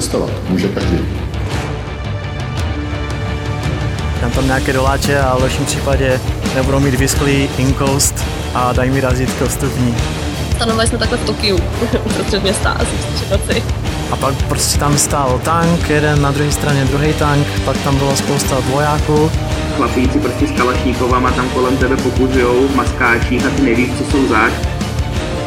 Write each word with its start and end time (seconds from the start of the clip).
cestovat 0.00 0.30
může 0.48 0.68
každý. 0.68 0.98
Dám 4.20 4.30
tam 4.30 4.46
nějaké 4.46 4.72
doláče 4.72 5.20
a 5.20 5.36
v 5.36 5.42
lepším 5.42 5.66
případě 5.66 6.20
nebudou 6.54 6.80
mít 6.80 6.94
vysklý 6.94 7.48
inkoust 7.58 8.24
a 8.54 8.72
dají 8.72 8.90
mi 8.90 9.00
razítko 9.00 9.46
vstupní. 9.46 9.94
Stanovali 10.56 10.88
jsme 10.88 10.98
takhle 10.98 11.18
v 11.18 11.26
Tokiu, 11.26 11.58
uprostřed 12.04 12.42
města, 12.42 12.70
asi 12.70 12.90
v 12.90 13.30
noci. 13.30 13.62
A 14.10 14.16
pak 14.16 14.34
prostě 14.48 14.78
tam 14.78 14.98
stál 14.98 15.40
tank, 15.44 15.90
jeden 15.90 16.22
na 16.22 16.30
druhé 16.30 16.52
straně 16.52 16.84
druhý 16.84 17.12
tank, 17.12 17.46
pak 17.64 17.76
tam 17.76 17.96
bylo 17.96 18.16
spousta 18.16 18.60
vojáků. 18.60 19.30
Chlapíci 19.76 20.18
prostě 20.18 20.46
s 20.46 20.50
kalašníkovama 20.50 21.30
tam 21.30 21.48
kolem 21.48 21.76
tebe 21.76 21.96
pokuzujou 21.96 22.68
v 22.68 22.76
maskáčích 22.76 23.46
a 23.46 23.50
ty 23.50 23.62
nevíš, 23.62 23.90
co 23.98 24.10
jsou 24.10 24.28
zač. 24.28 24.77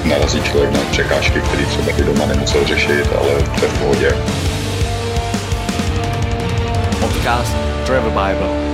Narazí 0.10 0.42
člověk 0.42 0.72
na 0.74 0.80
překážky, 0.92 1.42
které 1.42 1.66
třeba 1.66 1.92
i 1.98 2.04
doma 2.04 2.26
nemusel 2.26 2.66
řešit, 2.66 3.08
ale 3.20 3.30
to 3.60 3.66
je 3.66 3.72
v 3.72 3.80
pohodě. 3.80 4.12
Podcast 7.00 7.56
Travel 7.86 8.10
Bible. 8.10 8.72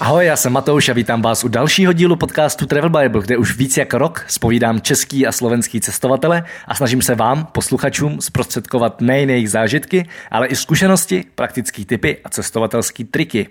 Ahoj, 0.00 0.26
já 0.26 0.36
jsem 0.36 0.52
Matouš 0.52 0.88
a 0.88 0.92
vítám 0.92 1.22
vás 1.22 1.44
u 1.44 1.48
dalšího 1.48 1.92
dílu 1.92 2.16
podcastu 2.16 2.66
Travel 2.66 2.90
Bible, 2.90 3.22
kde 3.22 3.36
už 3.36 3.56
víc 3.56 3.76
jak 3.76 3.94
rok 3.94 4.24
spovídám 4.28 4.80
český 4.80 5.26
a 5.26 5.32
slovenský 5.32 5.80
cestovatele 5.80 6.44
a 6.66 6.74
snažím 6.74 7.02
se 7.02 7.14
vám, 7.14 7.46
posluchačům, 7.46 8.20
zprostředkovat 8.20 9.00
nejen 9.00 9.30
jejich 9.30 9.50
zážitky, 9.50 10.08
ale 10.30 10.46
i 10.46 10.56
zkušenosti, 10.56 11.24
praktické 11.34 11.84
typy 11.84 12.16
a 12.24 12.28
cestovatelské 12.28 13.04
triky. 13.04 13.48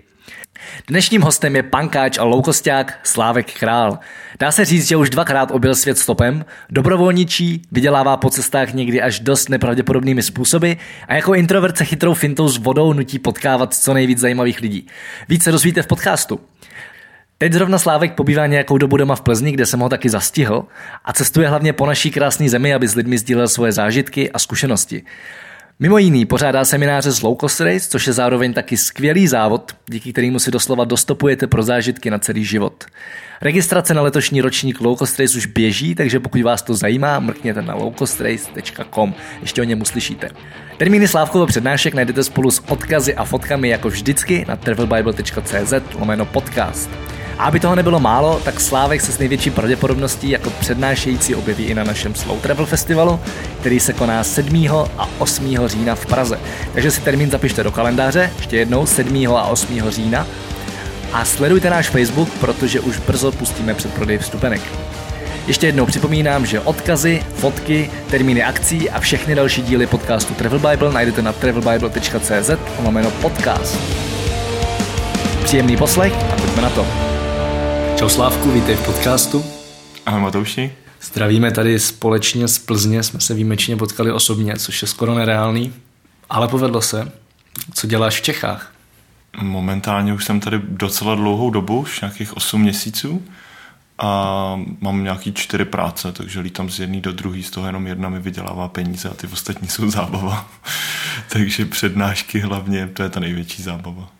Dnešním 0.86 1.22
hostem 1.22 1.56
je 1.56 1.62
pankáč 1.62 2.18
a 2.18 2.24
loukosták 2.24 3.00
Slávek 3.02 3.58
Král. 3.58 3.98
Dá 4.38 4.52
se 4.52 4.64
říct, 4.64 4.88
že 4.88 4.96
už 4.96 5.10
dvakrát 5.10 5.50
objel 5.50 5.74
svět 5.74 5.98
stopem, 5.98 6.44
dobrovolničí, 6.70 7.62
vydělává 7.72 8.16
po 8.16 8.30
cestách 8.30 8.72
někdy 8.72 9.02
až 9.02 9.20
dost 9.20 9.48
nepravděpodobnými 9.48 10.22
způsoby 10.22 10.72
a 11.08 11.14
jako 11.14 11.34
introvert 11.34 11.76
se 11.76 11.84
chytrou 11.84 12.14
fintou 12.14 12.48
s 12.48 12.58
vodou 12.58 12.92
nutí 12.92 13.18
potkávat 13.18 13.74
co 13.74 13.94
nejvíc 13.94 14.18
zajímavých 14.18 14.60
lidí. 14.60 14.86
Více 15.28 15.44
se 15.44 15.52
dozvíte 15.52 15.82
v 15.82 15.86
podcastu. 15.86 16.40
Teď 17.38 17.52
zrovna 17.52 17.78
Slávek 17.78 18.14
pobývá 18.14 18.46
nějakou 18.46 18.78
dobu 18.78 18.96
doma 18.96 19.16
v 19.16 19.20
Plzni, 19.20 19.52
kde 19.52 19.66
jsem 19.66 19.80
ho 19.80 19.88
taky 19.88 20.08
zastihl 20.08 20.64
a 21.04 21.12
cestuje 21.12 21.48
hlavně 21.48 21.72
po 21.72 21.86
naší 21.86 22.10
krásné 22.10 22.48
zemi, 22.48 22.74
aby 22.74 22.88
s 22.88 22.94
lidmi 22.94 23.18
sdílel 23.18 23.48
svoje 23.48 23.72
zážitky 23.72 24.30
a 24.30 24.38
zkušenosti. 24.38 25.02
Mimo 25.80 25.98
jiný 25.98 26.26
pořádá 26.26 26.64
semináře 26.64 27.10
z 27.10 27.22
Low 27.22 27.36
Cost 27.40 27.60
Race, 27.60 27.88
což 27.88 28.06
je 28.06 28.12
zároveň 28.12 28.52
taky 28.52 28.76
skvělý 28.76 29.28
závod, 29.28 29.76
díky 29.86 30.12
kterému 30.12 30.38
si 30.38 30.50
doslova 30.50 30.84
dostopujete 30.84 31.46
pro 31.46 31.62
zážitky 31.62 32.10
na 32.10 32.18
celý 32.18 32.44
život. 32.44 32.84
Registrace 33.40 33.94
na 33.94 34.02
letošní 34.02 34.40
ročník 34.40 34.80
Low 34.80 34.98
Cost 34.98 35.20
Race 35.20 35.38
už 35.38 35.46
běží, 35.46 35.94
takže 35.94 36.20
pokud 36.20 36.42
vás 36.42 36.62
to 36.62 36.74
zajímá, 36.74 37.20
mrkněte 37.20 37.62
na 37.62 37.74
lowcostrace.com, 37.74 39.14
ještě 39.40 39.60
o 39.60 39.64
něm 39.64 39.80
uslyšíte. 39.80 40.30
Termíny 40.76 41.08
Slávkovo 41.08 41.46
přednášek 41.46 41.94
najdete 41.94 42.24
spolu 42.24 42.50
s 42.50 42.62
odkazy 42.68 43.14
a 43.14 43.24
fotkami 43.24 43.68
jako 43.68 43.88
vždycky 43.88 44.44
na 44.48 44.56
travelbible.cz 44.56 45.72
lomeno 45.98 46.24
podcast. 46.24 46.90
A 47.38 47.44
aby 47.44 47.60
toho 47.60 47.74
nebylo 47.74 48.00
málo, 48.00 48.40
tak 48.44 48.60
Slávek 48.60 49.00
se 49.00 49.12
s 49.12 49.18
největší 49.18 49.50
pravděpodobností 49.50 50.30
jako 50.30 50.50
přednášející 50.50 51.34
objeví 51.34 51.64
i 51.64 51.74
na 51.74 51.84
našem 51.84 52.14
Slow 52.14 52.40
Travel 52.40 52.66
Festivalu, 52.66 53.20
který 53.60 53.80
se 53.80 53.92
koná 53.92 54.24
7. 54.24 54.68
a 54.98 55.08
8. 55.18 55.58
října 55.66 55.94
v 55.94 56.06
Praze. 56.06 56.40
Takže 56.72 56.90
si 56.90 57.00
termín 57.00 57.30
zapište 57.30 57.62
do 57.62 57.72
kalendáře, 57.72 58.30
ještě 58.36 58.56
jednou 58.56 58.86
7. 58.86 59.36
a 59.36 59.42
8. 59.42 59.90
října. 59.90 60.26
A 61.12 61.24
sledujte 61.24 61.70
náš 61.70 61.88
Facebook, 61.88 62.28
protože 62.40 62.80
už 62.80 62.98
brzo 62.98 63.32
pustíme 63.32 63.74
předprodej 63.74 64.18
vstupenek. 64.18 64.60
Ještě 65.46 65.66
jednou 65.66 65.86
připomínám, 65.86 66.46
že 66.46 66.60
odkazy, 66.60 67.22
fotky, 67.34 67.90
termíny 68.10 68.42
akcí 68.42 68.90
a 68.90 69.00
všechny 69.00 69.34
další 69.34 69.62
díly 69.62 69.86
podcastu 69.86 70.34
Travel 70.34 70.58
Bible 70.58 70.92
najdete 70.92 71.22
na 71.22 71.32
travelbible.cz 71.32 72.50
lomeno 72.84 73.10
podcast. 73.10 73.78
Příjemný 75.44 75.76
poslech 75.76 76.12
a 76.32 76.36
pojďme 76.36 76.62
na 76.62 76.70
to. 76.70 77.17
Čau 77.98 78.08
Slávku, 78.08 78.50
vítej 78.50 78.76
v 78.76 78.86
podcastu. 78.86 79.44
Ahoj 80.06 80.20
Matouši. 80.20 80.72
Zdravíme 81.02 81.50
tady 81.50 81.78
společně 81.78 82.48
z 82.48 82.58
Plzně, 82.58 83.02
jsme 83.02 83.20
se 83.20 83.34
výjimečně 83.34 83.76
potkali 83.76 84.12
osobně, 84.12 84.56
což 84.56 84.82
je 84.82 84.88
skoro 84.88 85.14
nereálný, 85.14 85.72
ale 86.30 86.48
povedlo 86.48 86.82
se. 86.82 87.12
Co 87.74 87.86
děláš 87.86 88.20
v 88.20 88.22
Čechách? 88.22 88.72
Momentálně 89.42 90.12
už 90.12 90.24
jsem 90.24 90.40
tady 90.40 90.60
docela 90.68 91.14
dlouhou 91.14 91.50
dobu, 91.50 91.80
už 91.80 92.00
nějakých 92.00 92.36
8 92.36 92.62
měsíců 92.62 93.22
a 93.98 94.60
mám 94.80 95.04
nějaký 95.04 95.32
čtyři 95.32 95.64
práce, 95.64 96.12
takže 96.12 96.40
lítám 96.40 96.70
z 96.70 96.80
jedné 96.80 97.00
do 97.00 97.12
druhé, 97.12 97.42
z 97.42 97.50
toho 97.50 97.66
jenom 97.66 97.86
jedna 97.86 98.08
mi 98.08 98.20
vydělává 98.20 98.68
peníze 98.68 99.08
a 99.08 99.14
ty 99.14 99.26
ostatní 99.26 99.68
jsou 99.68 99.90
zábava. 99.90 100.48
takže 101.28 101.64
přednášky 101.64 102.40
hlavně, 102.40 102.86
to 102.86 103.02
je 103.02 103.08
ta 103.08 103.20
největší 103.20 103.62
zábava. 103.62 104.17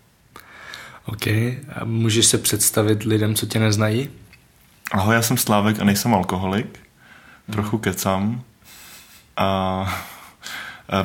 OK. 1.08 1.26
A 1.26 1.84
můžeš 1.84 2.26
se 2.26 2.38
představit 2.38 3.02
lidem, 3.02 3.34
co 3.34 3.46
tě 3.46 3.58
neznají? 3.58 4.10
Ahoj, 4.92 5.14
já 5.14 5.22
jsem 5.22 5.36
Slávek 5.36 5.80
a 5.80 5.84
nejsem 5.84 6.14
alkoholik. 6.14 6.78
Trochu 7.50 7.78
kecám. 7.78 8.42
A 9.36 10.02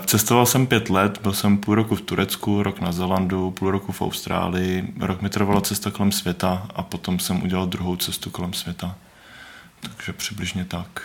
Cestoval 0.05 0.45
jsem 0.45 0.67
pět 0.67 0.89
let, 0.89 1.19
byl 1.21 1.33
jsem 1.33 1.57
půl 1.57 1.75
roku 1.75 1.95
v 1.95 2.01
Turecku, 2.01 2.63
rok 2.63 2.81
na 2.81 2.91
Zelandu, 2.91 3.51
půl 3.51 3.71
roku 3.71 3.91
v 3.91 4.01
Austrálii, 4.01 4.93
rok 4.99 5.21
mi 5.21 5.29
trvala 5.29 5.61
cesta 5.61 5.91
kolem 5.91 6.11
světa 6.11 6.67
a 6.75 6.83
potom 6.83 7.19
jsem 7.19 7.43
udělal 7.43 7.65
druhou 7.65 7.95
cestu 7.95 8.29
kolem 8.29 8.53
světa. 8.53 8.95
Takže 9.79 10.13
přibližně 10.13 10.65
tak. 10.65 11.01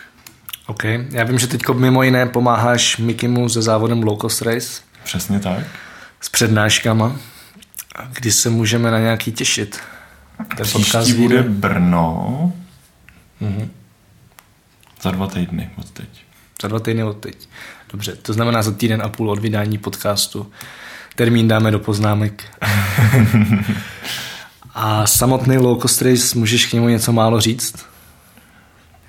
OK. 0.67 0.85
Já 1.11 1.25
vím, 1.25 1.39
že 1.39 1.47
teď 1.47 1.63
mimo 1.73 2.03
jiné 2.03 2.27
pomáháš 2.27 2.97
Mikimu 2.97 3.49
se 3.49 3.63
závodem 3.63 4.03
Low 4.03 4.19
Cost 4.19 4.43
Race. 4.43 4.83
Přesně 5.05 5.41
tak. 5.41 5.65
S 6.21 6.29
přednáškama. 6.29 7.17
Kdy 8.13 8.33
se 8.33 8.51
můžeme 8.51 8.91
na 8.91 8.99
nějaký 8.99 9.33
těšit? 9.33 9.81
Ten 10.57 10.67
Příští 10.67 11.13
bude 11.13 11.43
Brno. 11.43 12.53
Mm-hmm. 13.43 13.69
Za 15.03 15.11
dva 15.11 15.27
týdny 15.27 15.71
od 15.77 15.91
teď. 15.91 16.09
Za 16.63 16.69
dva 16.69 16.81
týdny 16.81 17.05
od 17.05 17.19
teď. 17.19 17.49
Dobře, 17.93 18.17
to 18.17 18.33
znamená 18.33 18.63
za 18.63 18.73
týden 18.73 19.03
a 19.03 19.09
půl 19.09 19.31
od 19.31 19.39
vydání 19.39 19.79
podcastu. 19.79 20.53
Termín 21.17 21.49
dáme 21.49 21.71
do 21.71 21.79
poznámek. 21.79 22.45
a 24.75 25.07
samotný 25.07 25.57
low 25.57 25.83
cost 25.83 26.03
race, 26.03 26.39
můžeš 26.39 26.67
k 26.67 26.73
němu 26.73 26.89
něco 26.89 27.13
málo 27.13 27.41
říct? 27.41 27.87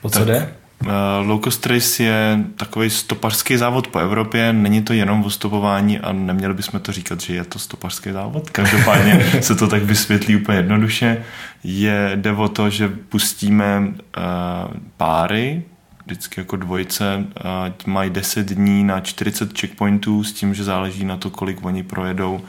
O 0.02 0.10
co 0.10 0.20
tak, 0.20 0.28
jde? 0.28 0.54
Uh, 0.82 1.28
Low 1.28 1.40
Cost 1.44 1.66
Race 1.66 2.04
je 2.04 2.40
takový 2.58 2.90
stopařský 2.90 3.58
závod 3.58 3.88
po 3.88 4.00
Evropě, 4.00 4.54
není 4.54 4.82
to 4.82 4.94
jenom 4.94 5.24
o 5.24 5.30
stopování 5.30 6.00
a 6.00 6.12
neměli 6.12 6.54
bychom 6.54 6.80
to 6.80 6.92
říkat, 6.92 7.22
že 7.22 7.36
je 7.36 7.44
to 7.44 7.60
stopařský 7.60 8.12
závod. 8.12 8.50
Každopádně 8.50 9.32
se 9.42 9.56
to 9.56 9.68
tak 9.68 9.84
vysvětlí 9.84 10.36
úplně 10.36 10.58
jednoduše. 10.58 11.24
Je, 11.64 12.12
jde 12.16 12.32
o 12.32 12.50
to, 12.50 12.70
že 12.70 12.90
pustíme 12.90 13.80
uh, 13.80 13.94
páry, 14.98 15.64
vždycky 16.06 16.40
jako 16.40 16.56
dvojce, 16.56 17.18
uh, 17.18 17.94
mají 17.94 18.10
10 18.10 18.48
dní 18.48 18.84
na 18.84 19.02
40 19.02 19.60
checkpointů 19.60 20.24
s 20.24 20.34
tím, 20.34 20.54
že 20.54 20.64
záleží 20.64 21.06
na 21.06 21.18
to, 21.18 21.30
kolik 21.30 21.66
oni 21.66 21.84
projedou 21.84 22.42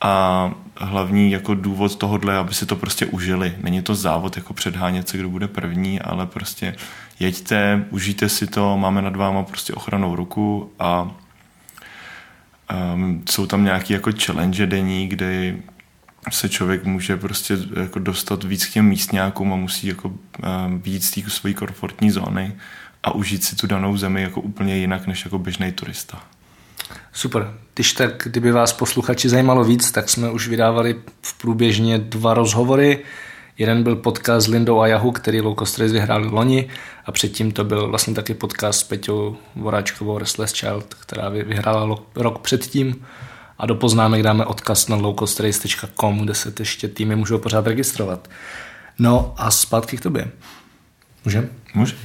a 0.00 0.50
hlavní 0.76 1.30
jako 1.30 1.54
důvod 1.54 1.96
tohohle, 1.96 2.36
aby 2.36 2.54
si 2.54 2.66
to 2.66 2.76
prostě 2.76 3.06
užili. 3.06 3.54
Není 3.62 3.82
to 3.82 3.94
závod 3.94 4.36
jako 4.36 4.54
předhánět 4.54 5.08
se, 5.08 5.18
kdo 5.18 5.28
bude 5.28 5.48
první, 5.48 6.00
ale 6.00 6.26
prostě 6.26 6.74
jeďte, 7.20 7.86
užijte 7.90 8.28
si 8.28 8.46
to, 8.46 8.78
máme 8.78 9.02
nad 9.02 9.16
váma 9.16 9.42
prostě 9.42 9.72
ochranou 9.72 10.16
ruku 10.16 10.72
a 10.78 11.10
um, 12.94 13.22
jsou 13.30 13.46
tam 13.46 13.64
nějaký 13.64 13.92
jako 13.92 14.10
challenge 14.24 14.66
denní, 14.66 15.08
kde 15.08 15.56
se 16.30 16.48
člověk 16.48 16.84
může 16.84 17.16
prostě 17.16 17.58
jako 17.80 17.98
dostat 17.98 18.44
víc 18.44 18.66
k 18.66 18.72
těm 18.72 18.84
místňákům 18.84 19.52
a 19.52 19.56
musí 19.56 19.86
jako 19.86 20.08
um, 20.08 20.16
víc 20.82 21.06
z 21.06 21.10
té 21.10 21.30
své 21.30 21.52
komfortní 21.52 22.10
zóny 22.10 22.56
a 23.02 23.14
užít 23.14 23.44
si 23.44 23.56
tu 23.56 23.66
danou 23.66 23.96
zemi 23.96 24.22
jako 24.22 24.40
úplně 24.40 24.76
jinak 24.76 25.06
než 25.06 25.24
jako 25.24 25.38
běžný 25.38 25.72
turista. 25.72 26.22
Super. 27.12 27.54
Když 27.74 27.92
tak, 27.92 28.22
kdyby 28.24 28.52
vás 28.52 28.72
posluchači 28.72 29.28
zajímalo 29.28 29.64
víc, 29.64 29.92
tak 29.92 30.08
jsme 30.08 30.30
už 30.30 30.48
vydávali 30.48 30.96
v 31.22 31.38
průběžně 31.38 31.98
dva 31.98 32.34
rozhovory. 32.34 33.04
Jeden 33.58 33.82
byl 33.82 33.96
podcast 33.96 34.46
s 34.46 34.50
Lindou 34.50 34.80
a 34.80 34.86
Jahu, 34.86 35.12
který 35.12 35.40
Low 35.40 35.54
Cost 35.58 35.78
Race 35.78 35.92
vyhrál 35.92 36.28
loni 36.30 36.68
a 37.04 37.12
předtím 37.12 37.52
to 37.52 37.64
byl 37.64 37.88
vlastně 37.88 38.14
taky 38.14 38.34
podcast 38.34 38.80
s 38.80 38.82
Peťou 38.82 39.36
Voráčkovou 39.56 40.18
Restless 40.18 40.52
Child, 40.52 40.94
která 40.94 41.28
vyhrála 41.28 41.98
rok 42.14 42.38
předtím 42.38 43.06
a 43.58 43.66
do 43.66 43.74
poznámek 43.74 44.22
dáme 44.22 44.44
odkaz 44.44 44.88
na 44.88 44.96
lowcostrace.com, 44.96 46.18
kde 46.18 46.34
se 46.34 46.52
ještě 46.58 46.88
týmy 46.88 47.16
můžou 47.16 47.38
pořád 47.38 47.66
registrovat. 47.66 48.28
No 48.98 49.34
a 49.36 49.50
zpátky 49.50 49.96
k 49.96 50.00
tobě. 50.00 50.30
Můžem? 51.24 51.48
Můžem. 51.74 51.98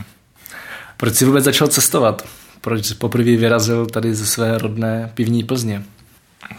Proč 0.97 1.15
jsi 1.15 1.25
vůbec 1.25 1.44
začal 1.44 1.67
cestovat? 1.67 2.27
Proč 2.61 2.94
poprvé 2.94 3.35
vyrazil 3.35 3.85
tady 3.85 4.15
ze 4.15 4.25
své 4.25 4.57
rodné 4.57 5.11
pivní 5.13 5.44
Plzně? 5.44 5.83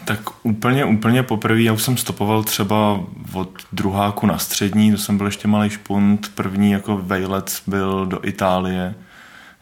Tak 0.05 0.21
úplně, 0.43 0.85
úplně 0.85 1.23
poprvé, 1.23 1.63
já 1.63 1.73
už 1.73 1.83
jsem 1.83 1.97
stopoval 1.97 2.45
třeba 2.45 3.01
od 3.33 3.51
druháku 3.73 4.27
na 4.27 4.39
střední, 4.39 4.93
to 4.93 4.99
jsem 4.99 5.17
byl 5.17 5.27
ještě 5.27 5.49
malý 5.49 5.71
špunt, 5.71 6.35
první 6.35 6.71
jako 6.71 6.97
vejlet 6.97 7.63
byl 7.67 8.07
do 8.07 8.21
Itálie, 8.23 8.95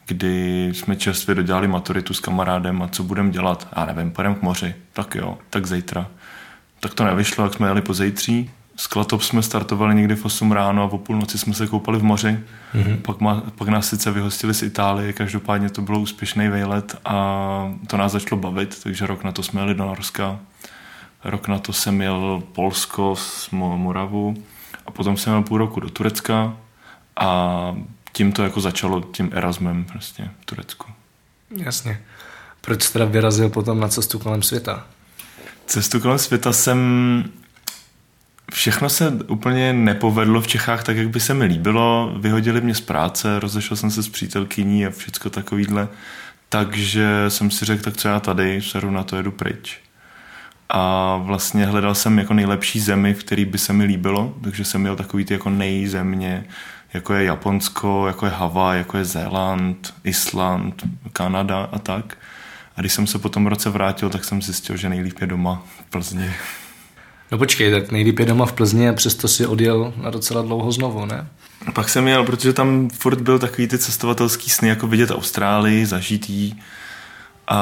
kdy 0.07 0.69
jsme 0.73 0.97
čerstvě 0.97 1.35
dodělali 1.35 1.69
maturitu 1.69 2.15
s 2.15 2.21
kamarádem 2.21 2.83
a 2.83 2.89
co 2.89 3.03
budeme 3.03 3.31
dělat? 3.31 3.69
Já 3.77 3.85
nevím, 3.87 4.11
půjdeme 4.11 4.35
k 4.35 4.43
moři. 4.43 4.75
Tak 4.93 5.15
jo, 5.15 5.39
tak 5.51 5.67
zítra. 5.67 6.07
Tak 6.81 6.95
to 6.95 7.05
nevyšlo, 7.05 7.45
jak 7.45 7.55
jsme 7.55 7.69
jeli 7.69 7.83
po 7.83 7.95
zejtří. 7.95 8.51
Z 8.77 8.87
Klatop 8.87 9.23
jsme 9.23 9.43
startovali 9.43 9.95
někdy 9.95 10.17
v 10.17 10.25
8 10.25 10.53
ráno 10.53 10.83
a 10.83 10.93
o 10.93 10.99
půlnoci 10.99 11.39
jsme 11.39 11.55
se 11.55 11.67
koupali 11.67 11.99
v 11.99 12.03
moři. 12.03 12.41
Mm-hmm. 12.75 13.01
Pak, 13.03 13.21
ma, 13.21 13.43
pak 13.55 13.69
nás 13.69 13.89
sice 13.89 14.11
vyhostili 14.11 14.55
z 14.55 14.63
Itálie, 14.63 15.13
každopádně 15.13 15.71
to 15.71 15.83
bylo 15.83 16.01
úspěšný 16.01 16.49
vejlet 16.49 16.97
a 17.05 17.75
to 17.87 17.97
nás 17.97 18.13
začalo 18.13 18.41
bavit, 18.41 18.83
takže 18.83 19.07
rok 19.07 19.25
na 19.25 19.33
to 19.33 19.43
jsme 19.43 19.61
jeli 19.61 19.75
do 19.75 19.85
Norska. 19.87 20.39
Rok 21.25 21.49
na 21.49 21.59
to 21.59 21.73
jsem 21.73 22.01
jel 22.03 22.43
Polsko 22.53 23.17
s 23.17 23.51
Moravu 23.51 24.35
a 24.87 24.91
potom 24.91 25.17
jsem 25.17 25.33
jel 25.33 25.43
půl 25.43 25.59
roku 25.59 25.81
do 25.81 25.91
Turecka 25.91 26.57
a 27.17 27.77
tím 28.13 28.33
to 28.33 28.43
jako 28.43 28.61
začalo 28.61 29.01
tím 29.01 29.31
Erasmem 29.33 29.85
prostě 29.85 30.31
v 30.41 30.45
Turecku. 30.45 30.87
Jasně. 31.57 32.03
Proč 32.61 32.91
teda 32.91 33.05
vyrazil 33.05 33.49
potom 33.49 33.81
na 33.81 33.89
cestu 33.89 34.19
kolem 34.19 34.43
světa? 34.43 34.87
Cestu 35.67 36.01
kolem 36.01 36.19
světa 36.19 36.53
jsem 36.53 37.25
Všechno 38.53 38.89
se 38.89 39.11
úplně 39.27 39.73
nepovedlo 39.73 40.41
v 40.41 40.47
Čechách 40.47 40.83
tak, 40.83 40.97
jak 40.97 41.09
by 41.09 41.21
se 41.21 41.35
mi 41.35 41.45
líbilo. 41.45 42.15
Vyhodili 42.19 42.61
mě 42.61 42.75
z 42.75 42.81
práce, 42.81 43.39
rozešel 43.39 43.77
jsem 43.77 43.91
se 43.91 44.03
s 44.03 44.09
přítelkyní 44.09 44.87
a 44.87 44.91
všechno 44.91 45.31
takovýhle. 45.31 45.89
Takže 46.49 47.25
jsem 47.29 47.51
si 47.51 47.65
řekl, 47.65 47.83
tak 47.83 47.97
co 47.97 48.09
já 48.09 48.21
tady, 48.21 48.63
seru 48.63 48.91
na 48.91 49.03
to 49.03 49.17
jedu 49.17 49.31
pryč. 49.31 49.79
A 50.69 51.17
vlastně 51.17 51.67
hledal 51.67 51.95
jsem 51.95 52.19
jako 52.19 52.35
nejlepší 52.35 52.81
zemi, 52.81 53.15
v 53.15 53.25
který 53.25 53.45
by 53.45 53.59
se 53.59 53.73
mi 53.73 53.85
líbilo, 53.85 54.35
takže 54.45 54.65
jsem 54.65 54.81
měl 54.81 54.97
takový 54.97 55.25
ty 55.25 55.35
jako 55.35 55.51
nejzemě, 55.51 56.45
jako 56.95 57.15
je 57.15 57.25
Japonsko, 57.25 58.07
jako 58.07 58.27
je 58.27 58.33
Havaj, 58.33 58.79
jako 58.79 58.99
je 58.99 59.05
Zéland, 59.05 59.95
Island, 60.05 60.83
Kanada 61.13 61.69
a 61.73 61.79
tak. 61.79 62.19
A 62.77 62.81
když 62.81 62.93
jsem 62.93 63.07
se 63.07 63.19
po 63.19 63.29
tom 63.29 63.47
roce 63.47 63.71
vrátil, 63.71 64.11
tak 64.11 64.25
jsem 64.25 64.43
zjistil, 64.43 64.77
že 64.77 64.89
nejlíp 64.89 65.21
je 65.21 65.27
doma 65.27 65.63
v 65.79 65.91
Plzni. 65.91 66.31
No 67.33 67.39
počkej, 67.39 67.71
tak 67.71 67.91
nejlíp 67.91 68.19
je 68.19 68.27
doma 68.27 68.47
v 68.47 68.53
Plzni 68.53 68.89
a 68.89 68.93
přesto 68.93 69.29
si 69.29 69.47
odjel 69.47 69.95
na 69.97 70.11
docela 70.11 70.43
dlouho 70.43 70.73
znovu, 70.73 71.07
ne? 71.07 71.27
Pak 71.75 71.89
jsem 71.89 72.09
jel, 72.09 72.25
protože 72.25 72.53
tam 72.53 72.91
furt 72.91 73.21
byl 73.21 73.39
takový 73.39 73.69
ty 73.69 73.79
cestovatelský 73.79 74.51
sny, 74.51 74.69
jako 74.69 74.87
vidět 74.87 75.11
Austrálii, 75.11 75.87
zažít 75.87 76.31
jí. 76.31 76.63
A, 77.49 77.59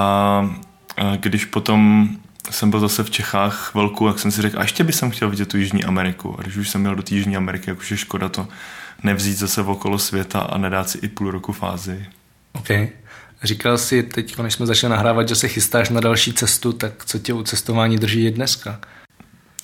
a 0.97 1.17
když 1.17 1.45
potom 1.45 2.09
jsem 2.51 2.71
byl 2.71 2.81
zase 2.81 3.05
v 3.05 3.11
Čechách 3.11 3.71
chvilku, 3.71 4.07
jak 4.07 4.19
jsem 4.19 4.31
si 4.31 4.43
řekl, 4.43 4.59
a 4.59 4.63
ještě 4.63 4.85
bych 4.85 4.97
chtěl 5.11 5.31
vidět 5.31 5.49
tu 5.49 5.57
Jižní 5.57 5.85
Ameriku. 5.85 6.37
A 6.39 6.43
když 6.43 6.57
už 6.57 6.69
jsem 6.71 6.81
měl 6.81 6.95
do 6.95 7.03
té 7.03 7.15
Jižní 7.15 7.37
Ameriky, 7.37 7.71
jak 7.71 7.79
už 7.79 7.91
je 7.91 7.97
škoda 7.97 8.29
to 8.29 8.49
nevzít 9.03 9.39
zase 9.39 9.63
okolo 9.63 9.99
světa 9.99 10.41
a 10.41 10.59
nedát 10.59 10.91
si 10.91 10.99
i 10.99 11.09
půl 11.09 11.31
roku 11.31 11.53
fázi. 11.53 12.07
OK. 12.53 12.69
Říkal 13.43 13.79
jsi 13.79 14.03
teď, 14.03 14.37
když 14.41 14.55
jsme 14.55 14.67
začali 14.67 14.91
nahrávat, 14.91 15.29
že 15.29 15.35
se 15.35 15.49
chystáš 15.49 15.91
na 15.91 16.01
další 16.01 16.33
cestu, 16.33 16.73
tak 16.73 17.05
co 17.05 17.19
tě 17.19 17.33
u 17.33 17.43
cestování 17.43 17.99
drží 17.99 18.27
i 18.27 18.31
dneska? 18.31 18.81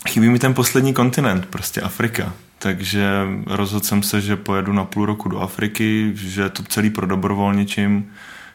Chybí 0.07 0.29
mi 0.29 0.39
ten 0.39 0.55
poslední 0.55 0.95
kontinent, 0.95 1.47
prostě 1.47 1.81
Afrika. 1.81 2.33
Takže 2.59 3.27
rozhodl 3.47 3.87
jsem 3.87 4.03
se, 4.03 4.21
že 4.21 4.37
pojedu 4.37 4.73
na 4.73 4.85
půl 4.85 5.07
roku 5.07 5.29
do 5.29 5.41
Afriky, 5.41 6.13
že 6.15 6.49
to 6.49 6.63
celý 6.63 6.91
pro 6.91 7.07
dobrovolničím, 7.07 8.13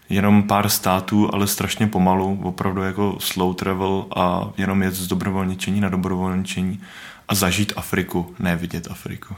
jenom 0.10 0.44
pár 0.44 0.70
států, 0.70 1.30
ale 1.34 1.48
strašně 1.48 1.88
pomalu, 1.88 2.40
opravdu 2.44 2.82
jako 2.82 3.18
slow 3.20 3.56
travel 3.56 4.06
a 4.16 4.50
jenom 4.58 4.84
jet 4.84 4.94
z 4.94 5.08
dobrovolničení 5.08 5.82
na 5.82 5.90
dobrovolničení 5.90 6.82
a 7.28 7.36
zažít 7.36 7.74
Afriku, 7.76 8.36
ne 8.40 8.56
vidět 8.56 8.88
Afriku. 8.92 9.36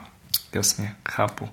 Jasně, 0.54 0.96
chápu. 1.10 1.50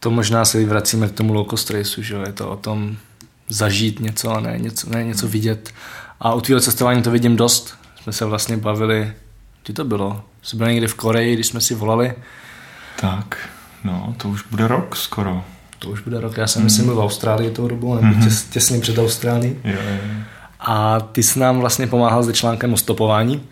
To 0.00 0.10
možná 0.10 0.44
se 0.44 0.64
vracíme 0.64 1.08
k 1.08 1.12
tomu 1.12 1.32
low 1.32 1.46
cost 1.50 1.70
že 1.98 2.14
je 2.14 2.32
to 2.32 2.50
o 2.50 2.56
tom 2.56 2.96
zažít 3.48 4.00
něco 4.00 4.30
a 4.30 4.40
ne 4.40 4.58
něco, 4.58 4.90
ne 4.90 5.04
něco 5.04 5.28
vidět. 5.28 5.74
A 6.20 6.34
u 6.34 6.40
tvého 6.40 6.60
cestování 6.60 7.02
to 7.02 7.10
vidím 7.10 7.36
dost. 7.36 7.78
Jsme 8.02 8.12
se 8.12 8.24
vlastně 8.24 8.56
bavili, 8.56 9.12
kdy 9.68 9.74
to 9.74 9.84
bylo? 9.84 10.22
Jsi 10.42 10.56
byl 10.56 10.68
někdy 10.68 10.86
v 10.86 10.94
Koreji, 10.94 11.34
když 11.34 11.46
jsme 11.46 11.60
si 11.60 11.74
volali. 11.74 12.14
Tak, 13.00 13.48
no, 13.84 14.14
to 14.22 14.28
už 14.28 14.42
bude 14.50 14.68
rok 14.68 14.96
skoro. 14.96 15.44
To 15.78 15.88
už 15.88 16.00
bude 16.00 16.20
rok, 16.20 16.36
já 16.36 16.46
jsem 16.46 16.62
mm. 16.62 16.64
myslím 16.64 16.84
byl 16.84 16.94
v 16.94 17.00
Austrálii 17.00 17.50
tou 17.50 17.68
dobou, 17.68 17.94
nebo 17.94 18.06
mm-hmm. 18.06 18.24
těs, 18.24 18.44
těsně 18.44 18.80
před 18.80 18.98
Austrálií. 18.98 19.56
Jo, 19.64 19.72
jo. 19.72 19.98
A 20.60 21.00
ty 21.00 21.22
jsi 21.22 21.38
nám 21.38 21.58
vlastně 21.58 21.86
pomáhal 21.86 22.22
s 22.22 22.32
článkem 22.32 22.72
o 22.72 22.76
stopování. 22.76 23.42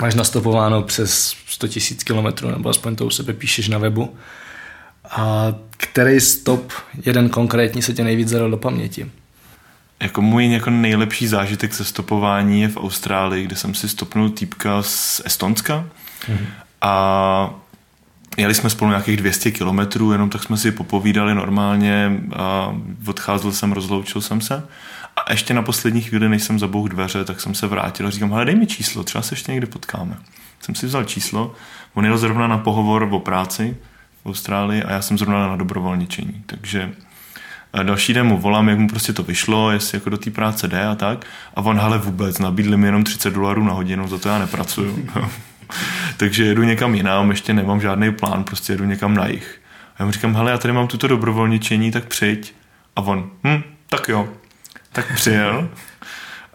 Máš 0.00 0.14
nastopováno 0.14 0.82
přes 0.82 1.36
100 1.46 1.66
000 1.66 1.78
kilometrů, 2.04 2.50
nebo 2.50 2.68
aspoň 2.68 2.96
to 2.96 3.06
u 3.06 3.10
sebe 3.10 3.32
píšeš 3.32 3.68
na 3.68 3.78
webu. 3.78 4.16
A 5.10 5.46
který 5.76 6.20
stop, 6.20 6.72
jeden 7.06 7.28
konkrétní, 7.28 7.82
se 7.82 7.92
tě 7.92 8.04
nejvíc 8.04 8.28
zadal 8.28 8.50
do 8.50 8.56
paměti? 8.56 9.10
Jako 10.00 10.22
můj 10.22 10.52
jako 10.52 10.70
nejlepší 10.70 11.26
zážitek 11.26 11.74
se 11.74 11.84
stopování 11.84 12.62
je 12.62 12.68
v 12.68 12.76
Austrálii, 12.76 13.44
kde 13.44 13.56
jsem 13.56 13.74
si 13.74 13.88
stopnul 13.88 14.30
týpka 14.30 14.82
z 14.82 15.22
Estonska 15.24 15.84
mm-hmm. 16.28 16.46
a 16.80 17.54
jeli 18.36 18.54
jsme 18.54 18.70
spolu 18.70 18.90
nějakých 18.90 19.16
200 19.16 19.50
kilometrů, 19.50 20.12
jenom 20.12 20.30
tak 20.30 20.42
jsme 20.42 20.56
si 20.56 20.72
popovídali 20.72 21.34
normálně 21.34 22.20
a 22.36 22.74
odcházel 23.06 23.52
jsem, 23.52 23.72
rozloučil 23.72 24.20
jsem 24.20 24.40
se. 24.40 24.66
A 25.16 25.32
ještě 25.32 25.54
na 25.54 25.62
poslední 25.62 26.00
chvíli, 26.00 26.28
než 26.28 26.42
jsem 26.42 26.58
zabouhl 26.58 26.88
dveře, 26.88 27.24
tak 27.24 27.40
jsem 27.40 27.54
se 27.54 27.66
vrátil 27.66 28.06
a 28.06 28.10
říkám, 28.10 28.32
hele, 28.32 28.44
dej 28.44 28.54
mi 28.54 28.66
číslo, 28.66 29.04
třeba 29.04 29.22
se 29.22 29.32
ještě 29.32 29.52
někdy 29.52 29.66
potkáme. 29.66 30.16
Jsem 30.60 30.74
si 30.74 30.86
vzal 30.86 31.04
číslo, 31.04 31.54
on 31.94 32.04
jel 32.04 32.18
zrovna 32.18 32.46
na 32.46 32.58
pohovor 32.58 33.08
o 33.12 33.20
práci 33.20 33.76
v 34.22 34.28
Austrálii 34.28 34.82
a 34.82 34.92
já 34.92 35.02
jsem 35.02 35.18
zrovna 35.18 35.48
na 35.48 35.56
dobrovolničení, 35.56 36.42
takže 36.46 36.92
další 37.82 38.14
den 38.14 38.26
mu 38.26 38.38
volám, 38.38 38.68
jak 38.68 38.78
mu 38.78 38.88
prostě 38.88 39.12
to 39.12 39.22
vyšlo, 39.22 39.70
jestli 39.70 39.96
jako 39.96 40.10
do 40.10 40.18
té 40.18 40.30
práce 40.30 40.68
jde 40.68 40.86
a 40.86 40.94
tak. 40.94 41.26
A 41.54 41.60
on, 41.60 41.78
hele 41.78 41.98
vůbec, 41.98 42.38
nabídli 42.38 42.76
mi 42.76 42.86
jenom 42.86 43.04
30 43.04 43.34
dolarů 43.34 43.64
na 43.64 43.72
hodinu, 43.72 44.08
za 44.08 44.18
to 44.18 44.28
já 44.28 44.38
nepracuju. 44.38 45.08
Takže 46.16 46.44
jedu 46.44 46.62
někam 46.62 46.94
jinam, 46.94 47.30
ještě 47.30 47.54
nemám 47.54 47.80
žádný 47.80 48.12
plán, 48.12 48.44
prostě 48.44 48.72
jedu 48.72 48.84
někam 48.84 49.14
na 49.14 49.26
jich. 49.26 49.60
A 49.96 49.96
já 49.98 50.06
mu 50.06 50.12
říkám, 50.12 50.34
hele, 50.34 50.50
já 50.50 50.58
tady 50.58 50.74
mám 50.74 50.86
tuto 50.86 51.08
dobrovolničení, 51.08 51.90
tak 51.90 52.04
přijď. 52.04 52.54
A 52.96 53.00
on, 53.00 53.30
hm, 53.44 53.62
tak 53.88 54.08
jo. 54.08 54.28
Tak 54.92 55.14
přijel. 55.14 55.68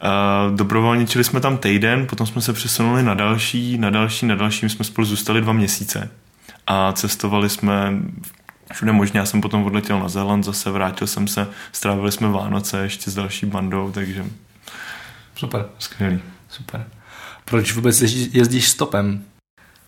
Uh, 0.03 0.57
dobrovolničili 0.57 1.23
jsme 1.23 1.39
tam 1.39 1.57
týden, 1.57 2.07
potom 2.07 2.27
jsme 2.27 2.41
se 2.41 2.53
přesunuli 2.53 3.03
na 3.03 3.13
další, 3.13 3.77
na 3.77 3.89
další, 3.89 4.25
na 4.25 4.35
další, 4.35 4.65
my 4.65 4.69
jsme 4.69 4.85
spolu 4.85 5.05
zůstali 5.05 5.41
dva 5.41 5.53
měsíce. 5.53 6.11
A 6.67 6.91
cestovali 6.91 7.49
jsme 7.49 7.93
všude 8.73 8.91
možně. 8.91 9.19
Já 9.19 9.25
jsem 9.25 9.41
potom 9.41 9.63
odletěl 9.63 9.99
na 9.99 10.09
Zéland, 10.09 10.43
zase 10.43 10.71
vrátil 10.71 11.07
jsem 11.07 11.27
se, 11.27 11.47
strávili 11.71 12.11
jsme 12.11 12.27
Vánoce 12.27 12.79
ještě 12.79 13.11
s 13.11 13.15
další 13.15 13.45
bandou, 13.45 13.91
takže 13.91 14.25
super. 15.35 15.65
Skvělý. 15.79 16.19
Super. 16.49 16.85
Proč 17.45 17.73
vůbec 17.73 18.01
jezdíš 18.01 18.69
stopem? 18.69 19.23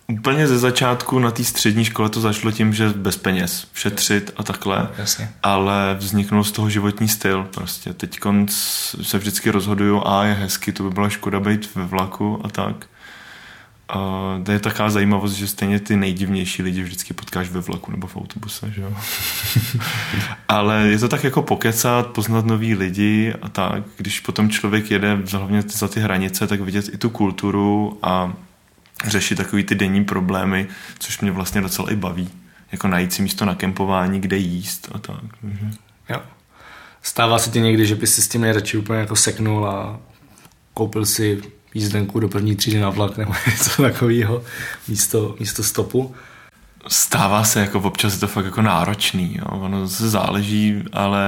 Úplně 0.08 0.46
ze 0.46 0.58
začátku 0.58 1.18
na 1.18 1.30
té 1.30 1.44
střední 1.44 1.84
škole 1.84 2.08
to 2.08 2.20
začalo 2.20 2.52
tím, 2.52 2.74
že 2.74 2.88
bez 2.88 3.16
peněz, 3.16 3.66
šetřit 3.74 4.32
a 4.36 4.42
takhle, 4.42 4.88
Jasně. 4.98 5.30
ale 5.42 5.96
vzniknul 5.98 6.44
z 6.44 6.52
toho 6.52 6.70
životní 6.70 7.08
styl 7.08 7.48
prostě. 7.54 7.92
Teď 7.92 8.20
se 9.02 9.18
vždycky 9.18 9.50
rozhoduju, 9.50 10.02
a 10.06 10.24
je 10.24 10.34
hezky, 10.34 10.72
to 10.72 10.82
by 10.82 10.90
byla 10.90 11.08
škoda 11.08 11.40
být 11.40 11.74
ve 11.74 11.84
vlaku 11.84 12.40
a 12.44 12.48
tak. 12.48 12.86
A 13.92 14.40
to 14.44 14.52
je 14.52 14.58
taková 14.58 14.90
zajímavost, 14.90 15.32
že 15.32 15.46
stejně 15.46 15.80
ty 15.80 15.96
nejdivnější 15.96 16.62
lidi 16.62 16.82
vždycky 16.82 17.14
potkáš 17.14 17.48
ve 17.48 17.60
vlaku 17.60 17.90
nebo 17.90 18.06
v 18.06 18.16
autobuse, 18.16 18.70
že 18.70 18.82
jo? 18.82 18.96
Ale 20.48 20.88
je 20.88 20.98
to 20.98 21.08
tak 21.08 21.24
jako 21.24 21.42
pokecat, 21.42 22.06
poznat 22.06 22.46
nový 22.46 22.74
lidi 22.74 23.34
a 23.42 23.48
tak. 23.48 23.82
Když 23.96 24.20
potom 24.20 24.50
člověk 24.50 24.90
jede 24.90 25.18
hlavně 25.32 25.62
za 25.62 25.88
ty 25.88 26.00
hranice, 26.00 26.46
tak 26.46 26.60
vidět 26.60 26.94
i 26.94 26.98
tu 26.98 27.10
kulturu 27.10 27.98
a 28.02 28.32
řešit 29.06 29.34
takový 29.34 29.64
ty 29.64 29.74
denní 29.74 30.04
problémy, 30.04 30.68
což 30.98 31.20
mě 31.20 31.30
vlastně 31.30 31.60
docela 31.60 31.90
i 31.90 31.96
baví. 31.96 32.30
Jako 32.72 32.88
najít 32.88 33.12
si 33.12 33.22
místo 33.22 33.44
na 33.44 33.54
kempování, 33.54 34.20
kde 34.20 34.36
jíst 34.36 34.88
a 34.94 34.98
tak. 34.98 35.24
Jo. 36.08 36.22
Stává 37.02 37.38
se 37.38 37.50
ti 37.50 37.60
někdy, 37.60 37.86
že 37.86 37.94
bys 37.94 38.14
si 38.14 38.22
s 38.22 38.28
tím 38.28 38.40
nejradši 38.40 38.76
úplně 38.76 38.98
jako 38.98 39.16
seknul 39.16 39.68
a 39.68 40.00
koupil 40.74 41.06
si 41.06 41.42
jízdenku 41.74 42.20
do 42.20 42.28
první 42.28 42.56
třídy 42.56 42.80
na 42.80 42.90
vlak 42.90 43.16
nebo 43.16 43.32
něco 43.50 43.82
takového 43.82 44.42
místo, 44.88 45.36
místo 45.40 45.62
stopu. 45.62 46.14
Stává 46.88 47.44
se, 47.44 47.60
jako 47.60 47.78
občas 47.80 48.14
je 48.14 48.20
to 48.20 48.26
fakt 48.26 48.44
jako 48.44 48.62
náročný, 48.62 49.36
jo. 49.38 49.44
ono 49.48 49.88
se 49.88 50.10
záleží, 50.10 50.82
ale 50.92 51.22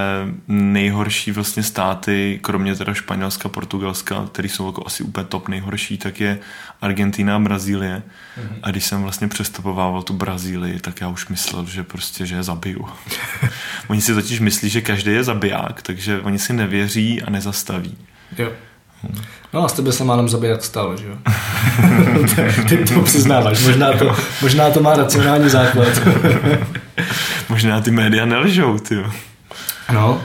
nejhorší 0.48 1.30
vlastně 1.30 1.62
státy, 1.62 2.38
kromě 2.42 2.74
teda 2.74 2.94
Španělska, 2.94 3.48
Portugalska, 3.48 4.26
který 4.32 4.48
jsou 4.48 4.66
jako 4.66 4.82
asi 4.86 5.02
úplně 5.02 5.24
top 5.24 5.48
nejhorší, 5.48 5.98
tak 5.98 6.20
je 6.20 6.38
Argentina 6.80 7.36
a 7.36 7.38
Brazílie. 7.38 8.02
Mm-hmm. 8.38 8.58
A 8.62 8.70
když 8.70 8.84
jsem 8.84 9.02
vlastně 9.02 9.28
přestupovával 9.28 10.02
tu 10.02 10.12
Brazílii, 10.12 10.80
tak 10.80 11.00
já 11.00 11.08
už 11.08 11.28
myslel, 11.28 11.66
že 11.66 11.82
prostě, 11.82 12.26
že 12.26 12.34
je 12.34 12.42
zabiju. 12.42 12.88
oni 13.88 14.00
si 14.00 14.14
totiž 14.14 14.40
myslí, 14.40 14.68
že 14.68 14.80
každý 14.80 15.10
je 15.10 15.24
zabiják, 15.24 15.82
takže 15.82 16.20
oni 16.20 16.38
si 16.38 16.52
nevěří 16.52 17.22
a 17.22 17.30
nezastaví. 17.30 17.96
Jo. 18.38 18.52
No 19.52 19.64
a 19.64 19.68
z 19.68 19.72
tebe 19.72 19.92
se 19.92 20.04
málem 20.04 20.28
zabijat 20.28 20.62
stalo, 20.62 20.96
že 20.96 21.06
jo? 21.06 21.16
Ty 22.68 22.76
to 22.76 23.00
přiznáváš, 23.00 23.66
možná 23.66 23.92
to, 23.92 24.16
možná 24.42 24.70
to 24.70 24.80
má 24.80 24.94
racionální 24.94 25.50
základ. 25.50 25.88
možná 27.48 27.80
ty 27.80 27.90
média 27.90 28.24
nelžou, 28.24 28.78
ty 28.78 29.04
No. 29.92 30.22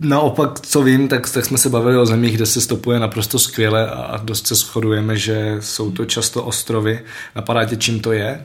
Naopak, 0.00 0.60
co 0.60 0.82
vím, 0.82 1.08
tak, 1.08 1.30
tak 1.30 1.44
jsme 1.44 1.58
se 1.58 1.68
bavili 1.68 1.98
o 1.98 2.06
zemích, 2.06 2.34
kde 2.34 2.46
se 2.46 2.60
stopuje 2.60 3.00
naprosto 3.00 3.38
skvěle 3.38 3.90
a 3.90 4.20
dost 4.24 4.46
se 4.46 4.54
shodujeme, 4.54 5.16
že 5.16 5.56
jsou 5.60 5.90
to 5.90 6.04
často 6.04 6.44
ostrovy. 6.44 7.00
Napadá 7.36 7.64
tě, 7.64 7.76
čím 7.76 8.00
to 8.00 8.12
je? 8.12 8.44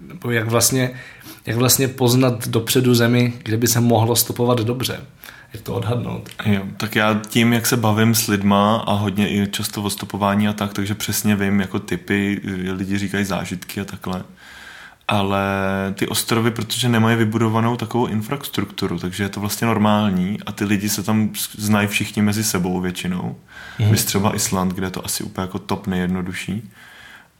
Nebo 0.00 0.30
jak 0.30 0.48
vlastně, 0.48 0.90
jak 1.46 1.56
vlastně 1.56 1.88
poznat 1.88 2.48
dopředu 2.48 2.94
zemi, 2.94 3.32
kde 3.42 3.56
by 3.56 3.66
se 3.66 3.80
mohlo 3.80 4.16
stopovat 4.16 4.60
dobře? 4.60 5.00
Jak 5.52 5.62
to 5.62 5.74
odhadnout? 5.74 6.28
Jo, 6.44 6.62
tak 6.76 6.96
já 6.96 7.20
tím, 7.28 7.52
jak 7.52 7.66
se 7.66 7.76
bavím 7.76 8.14
s 8.14 8.26
lidma 8.26 8.76
a 8.76 8.92
hodně 8.92 9.28
i 9.28 9.46
často 9.46 9.82
o 9.82 9.90
stopování 9.90 10.48
a 10.48 10.52
tak, 10.52 10.72
takže 10.72 10.94
přesně 10.94 11.36
vím 11.36 11.60
jako 11.60 11.78
typy, 11.78 12.40
lidi 12.72 12.98
říkají 12.98 13.24
zážitky 13.24 13.80
a 13.80 13.84
takhle 13.84 14.24
ale 15.10 15.42
ty 15.94 16.08
ostrovy, 16.08 16.50
protože 16.50 16.88
nemají 16.88 17.16
vybudovanou 17.16 17.76
takovou 17.76 18.06
infrastrukturu, 18.06 18.98
takže 18.98 19.24
je 19.24 19.28
to 19.28 19.40
vlastně 19.40 19.66
normální 19.66 20.38
a 20.46 20.52
ty 20.52 20.64
lidi 20.64 20.88
se 20.88 21.02
tam 21.02 21.30
znají 21.58 21.88
všichni 21.88 22.22
mezi 22.22 22.44
sebou 22.44 22.80
většinou. 22.80 23.36
Mm. 23.78 23.90
Vys 23.90 24.04
třeba 24.04 24.34
Island, 24.34 24.72
kde 24.72 24.86
je 24.86 24.90
to 24.90 25.04
asi 25.04 25.24
úplně 25.24 25.42
jako 25.42 25.58
top 25.58 25.86
nejjednodušší. 25.86 26.70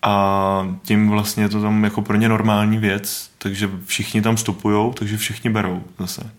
A 0.02 0.76
tím 0.82 1.08
vlastně 1.08 1.42
je 1.42 1.48
to 1.48 1.62
tam 1.62 1.84
jako 1.84 2.02
pro 2.02 2.16
ně 2.16 2.28
normální 2.28 2.78
věc, 2.78 3.30
takže 3.38 3.70
všichni 3.86 4.22
tam 4.22 4.36
vstupují, 4.36 4.92
takže 4.94 5.16
všichni 5.16 5.50
berou 5.50 5.82
zase 5.98 6.30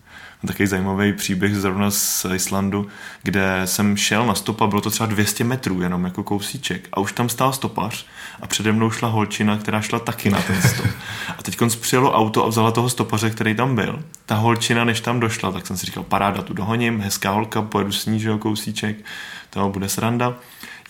takový 0.46 0.66
zajímavý 0.66 1.12
příběh 1.12 1.56
zrovna 1.56 1.90
z 1.90 2.26
Islandu, 2.34 2.88
kde 3.22 3.62
jsem 3.64 3.96
šel 3.96 4.26
na 4.26 4.34
stopa, 4.34 4.66
bylo 4.66 4.80
to 4.80 4.90
třeba 4.90 5.06
200 5.06 5.44
metrů 5.44 5.82
jenom 5.82 6.04
jako 6.04 6.22
kousíček 6.22 6.88
a 6.92 7.00
už 7.00 7.12
tam 7.12 7.28
stál 7.28 7.52
stopař 7.52 8.06
a 8.42 8.46
přede 8.46 8.72
mnou 8.72 8.90
šla 8.90 9.08
holčina, 9.08 9.58
která 9.58 9.80
šla 9.80 9.98
taky 9.98 10.30
na 10.30 10.42
ten 10.42 10.62
stop. 10.62 10.86
A 11.38 11.42
teď 11.42 11.58
přijelo 11.80 12.12
auto 12.12 12.44
a 12.44 12.48
vzala 12.48 12.70
toho 12.70 12.88
stopaře, 12.88 13.30
který 13.30 13.54
tam 13.54 13.74
byl. 13.74 14.02
Ta 14.26 14.34
holčina, 14.34 14.84
než 14.84 15.00
tam 15.00 15.20
došla, 15.20 15.52
tak 15.52 15.66
jsem 15.66 15.76
si 15.76 15.86
říkal, 15.86 16.02
paráda, 16.02 16.42
tu 16.42 16.54
dohoním, 16.54 17.00
hezká 17.00 17.30
holka, 17.30 17.62
pojedu 17.62 17.92
s 17.92 18.06
ní, 18.06 18.20
že 18.20 18.28
jo, 18.28 18.38
kousíček, 18.38 18.96
to 19.50 19.68
bude 19.68 19.88
sranda. 19.88 20.34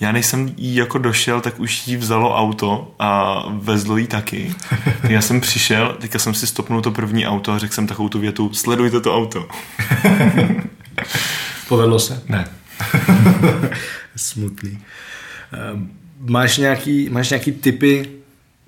Já 0.02 0.12
než 0.12 0.26
jsem 0.26 0.54
jí 0.56 0.74
jako 0.74 0.98
došel, 0.98 1.40
tak 1.40 1.60
už 1.60 1.88
jí 1.88 1.96
vzalo 1.96 2.36
auto 2.36 2.94
a 2.98 3.42
vezlo 3.48 3.96
jí 3.96 4.06
taky. 4.06 4.54
Tak 5.02 5.10
já 5.10 5.20
jsem 5.20 5.40
přišel, 5.40 5.96
teďka 6.00 6.18
jsem 6.18 6.34
si 6.34 6.46
stopnul 6.46 6.82
to 6.82 6.90
první 6.90 7.26
auto 7.26 7.52
a 7.52 7.58
řekl 7.58 7.74
jsem 7.74 7.86
takovou 7.86 8.08
tu 8.08 8.18
větu, 8.18 8.50
sledujte 8.52 9.00
to 9.00 9.16
auto. 9.16 9.48
Povedlo 11.68 11.98
se? 11.98 12.22
Ne. 12.28 12.48
Smutný. 14.16 14.78
Ehm, 15.52 15.90
máš 16.20 16.56
nějaký, 16.56 17.08
máš 17.10 17.30
nějaký 17.30 17.52
typy, 17.52 18.10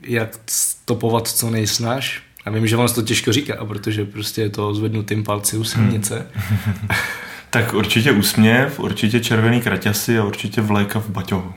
jak 0.02 0.38
stopovat 0.46 1.28
co 1.28 1.50
nejsnaž? 1.50 2.22
Já 2.46 2.52
vím, 2.52 2.66
že 2.66 2.76
vám 2.76 2.88
to 2.88 3.02
těžko 3.02 3.32
říká, 3.32 3.64
protože 3.64 4.04
prostě 4.04 4.42
je 4.42 4.50
to 4.50 4.74
zvednutým 4.74 5.24
palci 5.24 5.56
u 5.56 5.64
silnice. 5.64 6.26
Tak 7.54 7.75
určitě 7.75 8.12
úsměv, 8.12 8.80
určitě 8.80 9.20
červený 9.20 9.61
kraťasy 9.61 10.18
a 10.18 10.25
určitě 10.25 10.61
vlajka 10.61 11.00
v 11.00 11.08
baťohu. 11.08 11.54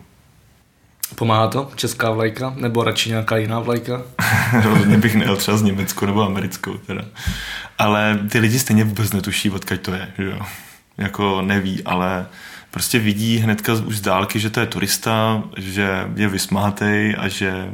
Pomáhá 1.15 1.47
to? 1.47 1.71
Česká 1.75 2.11
vlajka? 2.11 2.53
Nebo 2.57 2.83
radši 2.83 3.09
nějaká 3.09 3.37
jiná 3.37 3.59
vlajka? 3.59 4.01
Rozhodně 4.63 4.97
bych 4.97 5.15
nejel 5.15 5.35
třeba 5.35 5.57
z 5.57 5.61
Německou 5.61 6.05
nebo 6.05 6.23
americkou 6.23 6.73
teda. 6.77 7.01
Ale 7.77 8.19
ty 8.31 8.39
lidi 8.39 8.59
stejně 8.59 8.83
vůbec 8.83 9.13
netuší, 9.13 9.49
odkud 9.49 9.81
to 9.81 9.93
je. 9.93 10.07
Že 10.17 10.23
jo? 10.23 10.39
Jako 10.97 11.41
neví, 11.41 11.83
ale 11.83 12.25
prostě 12.71 12.99
vidí 12.99 13.37
hnedka 13.37 13.73
už 13.73 13.97
z 13.97 14.01
dálky, 14.01 14.39
že 14.39 14.49
to 14.49 14.59
je 14.59 14.65
turista, 14.65 15.43
že 15.57 16.07
je 16.15 16.27
vysmátej 16.27 17.15
a 17.19 17.27
že 17.27 17.71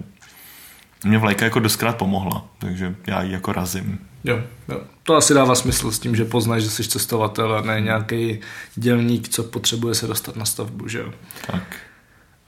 mě 1.03 1.18
vlajka 1.18 1.46
jako 1.46 1.60
doskrát 1.60 1.98
pomohla, 1.98 2.46
takže 2.60 2.96
já 3.08 3.24
ji 3.24 3.32
jako 3.32 3.53
razím. 3.53 4.00
Jo, 4.24 4.42
jo, 4.70 4.82
to 5.03 5.15
asi 5.15 5.34
dává 5.34 5.56
smysl 5.56 5.92
s 5.92 6.00
tím, 6.00 6.15
že 6.15 6.25
poznáš, 6.25 6.63
že 6.63 6.70
jsi 6.70 6.84
cestovatel 6.84 7.53
a 7.53 7.62
ne 7.62 7.82
nějaký 7.82 8.39
dělník, 8.75 9.30
co 9.30 9.44
potřebuje 9.44 9.96
se 9.96 10.08
dostat 10.08 10.36
na 10.36 10.46
stavbu, 10.46 10.88
že 10.88 11.00
jo. 11.00 11.13
Tak. 11.48 11.75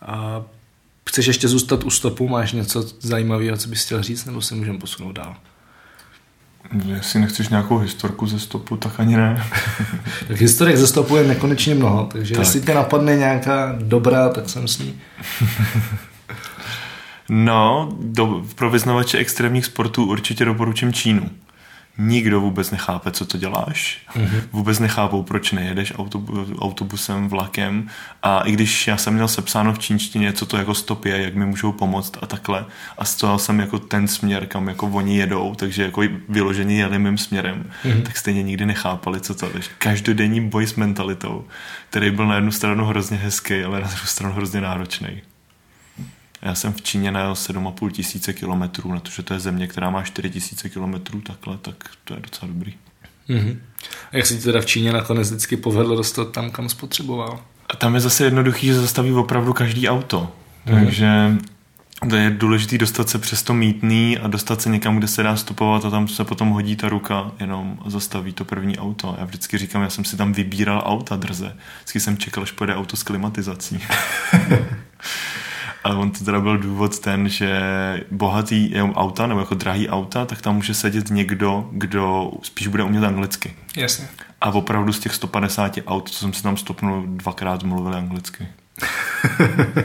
A 0.01 0.44
chceš 1.10 1.25
ještě 1.25 1.48
zůstat 1.48 1.84
u 1.84 1.89
stopu? 1.89 2.27
Máš 2.27 2.51
něco 2.51 2.82
zajímavého, 3.00 3.58
co 3.58 3.70
bys 3.70 3.86
chtěl 3.86 4.03
říct, 4.03 4.25
nebo 4.25 4.41
se 4.41 4.55
můžeme 4.55 4.77
posunout 4.77 5.12
dál? 5.12 5.36
Jestli 6.86 7.20
nechceš 7.20 7.50
nějakou 7.50 7.77
historku 7.77 8.27
ze 8.27 8.39
stopu, 8.39 8.77
tak 8.77 9.00
ani 9.00 9.17
ne. 9.17 9.48
tak 10.27 10.38
historik 10.38 10.77
ze 10.77 10.88
stopu 10.88 11.15
je 11.15 11.27
nekonečně 11.27 11.75
mnoho, 11.75 12.10
takže 12.12 12.34
tak. 12.34 12.39
jestli 12.39 12.62
tě 12.62 12.74
napadne 12.74 13.15
nějaká 13.15 13.75
dobrá, 13.79 14.29
tak 14.29 14.50
jsem 14.50 14.67
s 14.67 14.79
ní. 14.79 15.01
no, 17.29 17.89
do, 18.01 18.46
pro 18.55 18.70
vyznavače 18.70 19.17
extrémních 19.17 19.65
sportů 19.65 20.05
určitě 20.05 20.46
doporučím 20.46 20.94
Čínu 20.94 21.29
nikdo 21.98 22.42
vůbec 22.42 22.72
nechápe, 22.72 23.12
co 23.12 23.25
to 23.25 23.38
děláš. 23.38 24.00
Mm-hmm. 24.14 24.42
Vůbec 24.52 24.80
nechápou, 24.80 25.24
proč 25.24 25.52
nejedeš 25.52 25.94
autobusem, 26.60 27.28
vlakem. 27.28 27.88
A 28.24 28.40
i 28.40 28.52
když 28.52 28.88
já 28.88 28.98
jsem 28.98 29.14
měl 29.14 29.28
sepsáno 29.28 29.74
v 29.74 29.80
čínštině, 29.80 30.34
co 30.34 30.46
to 30.46 30.58
jako 30.58 30.74
stop 30.74 31.06
je, 31.06 31.22
jak 31.22 31.36
mi 31.36 31.46
můžou 31.46 31.72
pomoct 31.72 32.18
a 32.22 32.25
takhle. 32.25 32.66
A 32.98 33.06
stojal 33.06 33.40
jsem 33.40 33.60
jako 33.60 33.80
ten 33.80 34.08
směr, 34.08 34.46
kam 34.46 34.68
jako 34.68 34.88
oni 34.88 35.18
jedou, 35.18 35.56
takže 35.56 35.84
jako 35.84 36.02
vyloženě 36.30 36.75
jeli 36.75 37.00
mým 37.00 37.18
směrem, 37.18 37.72
mm-hmm. 37.84 38.02
tak 38.02 38.18
stejně 38.18 38.44
nikdy 38.44 38.66
nechápali, 38.66 39.22
co 39.22 39.36
to 39.36 39.46
je. 39.46 39.62
Každodenní 39.78 40.50
boj 40.50 40.68
s 40.68 40.75
mentalitou, 40.75 41.46
který 41.90 42.12
byl 42.12 42.28
na 42.28 42.36
jednu 42.36 42.52
stranu 42.52 42.86
hrozně 42.86 43.18
hezký, 43.18 43.64
ale 43.64 43.82
na 43.82 43.88
druhou 43.88 44.06
stranu 44.06 44.34
hrozně 44.34 44.62
náročný. 44.62 45.22
Já 46.42 46.56
jsem 46.56 46.74
v 46.74 46.82
Číně 46.82 47.12
najel 47.12 47.34
7,5 47.34 47.92
tisíce 47.92 48.34
kilometrů, 48.34 48.94
na 48.94 49.00
to, 49.00 49.12
že 49.12 49.24
to 49.24 49.34
je 49.34 49.39
země, 49.39 49.68
která 49.68 49.89
má 49.89 50.04
4 50.04 50.30
tisíce 50.30 50.70
kilometrů 50.70 51.22
takhle, 51.22 51.58
tak 51.58 51.75
to 52.04 52.13
je 52.13 52.20
docela 52.20 52.51
dobrý. 52.51 52.74
Mm-hmm. 53.30 53.58
A 54.12 54.18
jak 54.18 54.25
se 54.25 54.36
ti 54.36 54.44
teda 54.44 54.62
v 54.62 54.65
Číně 54.65 54.94
nakonec 54.94 55.30
vždycky 55.30 55.58
povedlo 55.58 55.96
dostat 55.96 56.32
tam, 56.32 56.51
kam 56.51 56.70
spotřeboval? 56.70 57.39
A 57.70 57.75
tam 57.75 57.96
je 57.96 58.01
zase 58.01 58.24
jednoduchý, 58.24 58.68
že 58.68 58.75
zastaví 58.75 59.13
opravdu 59.13 59.54
každý 59.54 59.89
auto. 59.89 60.32
Mm-hmm. 60.68 60.86
Takže 60.86 61.38
to 62.10 62.15
je 62.15 62.30
důležité 62.30 62.77
dostat 62.77 63.10
se 63.10 63.20
přes 63.20 63.44
to 63.44 63.54
mítný 63.54 64.18
a 64.18 64.27
dostat 64.27 64.62
se 64.62 64.70
někam, 64.70 64.98
kde 64.98 65.08
se 65.08 65.24
dá 65.24 65.36
stopovat 65.36 65.86
a 65.86 65.89
tam 65.89 66.08
se 66.08 66.24
potom 66.24 66.50
hodí 66.50 66.75
ta 66.75 66.89
ruka 66.89 67.32
jenom 67.39 67.80
a 67.86 67.89
zastaví 67.89 68.34
to 68.34 68.46
první 68.46 68.77
auto. 68.77 69.15
Já 69.20 69.25
vždycky 69.25 69.58
říkám, 69.58 69.82
já 69.82 69.89
jsem 69.89 70.06
si 70.06 70.18
tam 70.18 70.34
vybíral 70.34 70.84
auta 70.86 71.15
drze. 71.15 71.56
Vždycky 71.77 72.00
jsem 72.00 72.18
čekal, 72.18 72.44
až 72.44 72.51
pojede 72.51 72.75
auto 72.75 72.98
s 72.98 73.04
klimatizací. 73.04 73.80
ale 75.86 75.96
on 75.96 76.12
to 76.12 76.25
teda 76.25 76.39
byl 76.39 76.58
důvod 76.58 77.00
ten, 77.00 77.30
že 77.30 77.60
bohatý 78.12 78.75
auta 78.75 79.27
nebo 79.27 79.39
jako 79.39 79.56
drahý 79.56 79.89
auta, 79.89 80.25
tak 80.25 80.42
tam 80.42 80.56
může 80.56 80.74
sedět 80.74 81.10
někdo, 81.10 81.70
kdo 81.72 82.32
spíš 82.42 82.68
bude 82.68 82.84
umět 82.84 83.04
anglicky. 83.04 83.56
Jasně. 83.75 84.08
A 84.42 84.51
opravdu 84.51 84.94
z 84.94 85.00
těch 85.00 85.15
150 85.15 85.80
aut, 85.88 86.10
co 86.10 86.20
jsem 86.20 86.34
si 86.34 86.44
tam 86.44 86.58
stopnul, 86.58 87.04
dvakrát 87.08 87.63
mluvili 87.63 87.96
anglicky. 87.96 88.48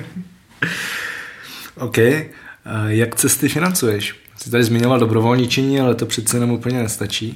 OK. 1.77 1.97
Jak 2.87 3.15
cesty 3.15 3.49
financuješ? 3.49 4.21
Jsi 4.37 4.51
tady 4.51 4.65
zmiňoval 4.65 4.99
dobrovolničení, 4.99 5.81
ale 5.81 5.95
to 5.95 6.07
přece 6.07 6.37
jenom 6.37 6.51
úplně 6.51 6.83
nestačí. 6.83 7.35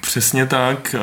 Přesně 0.00 0.46
tak 0.46 0.94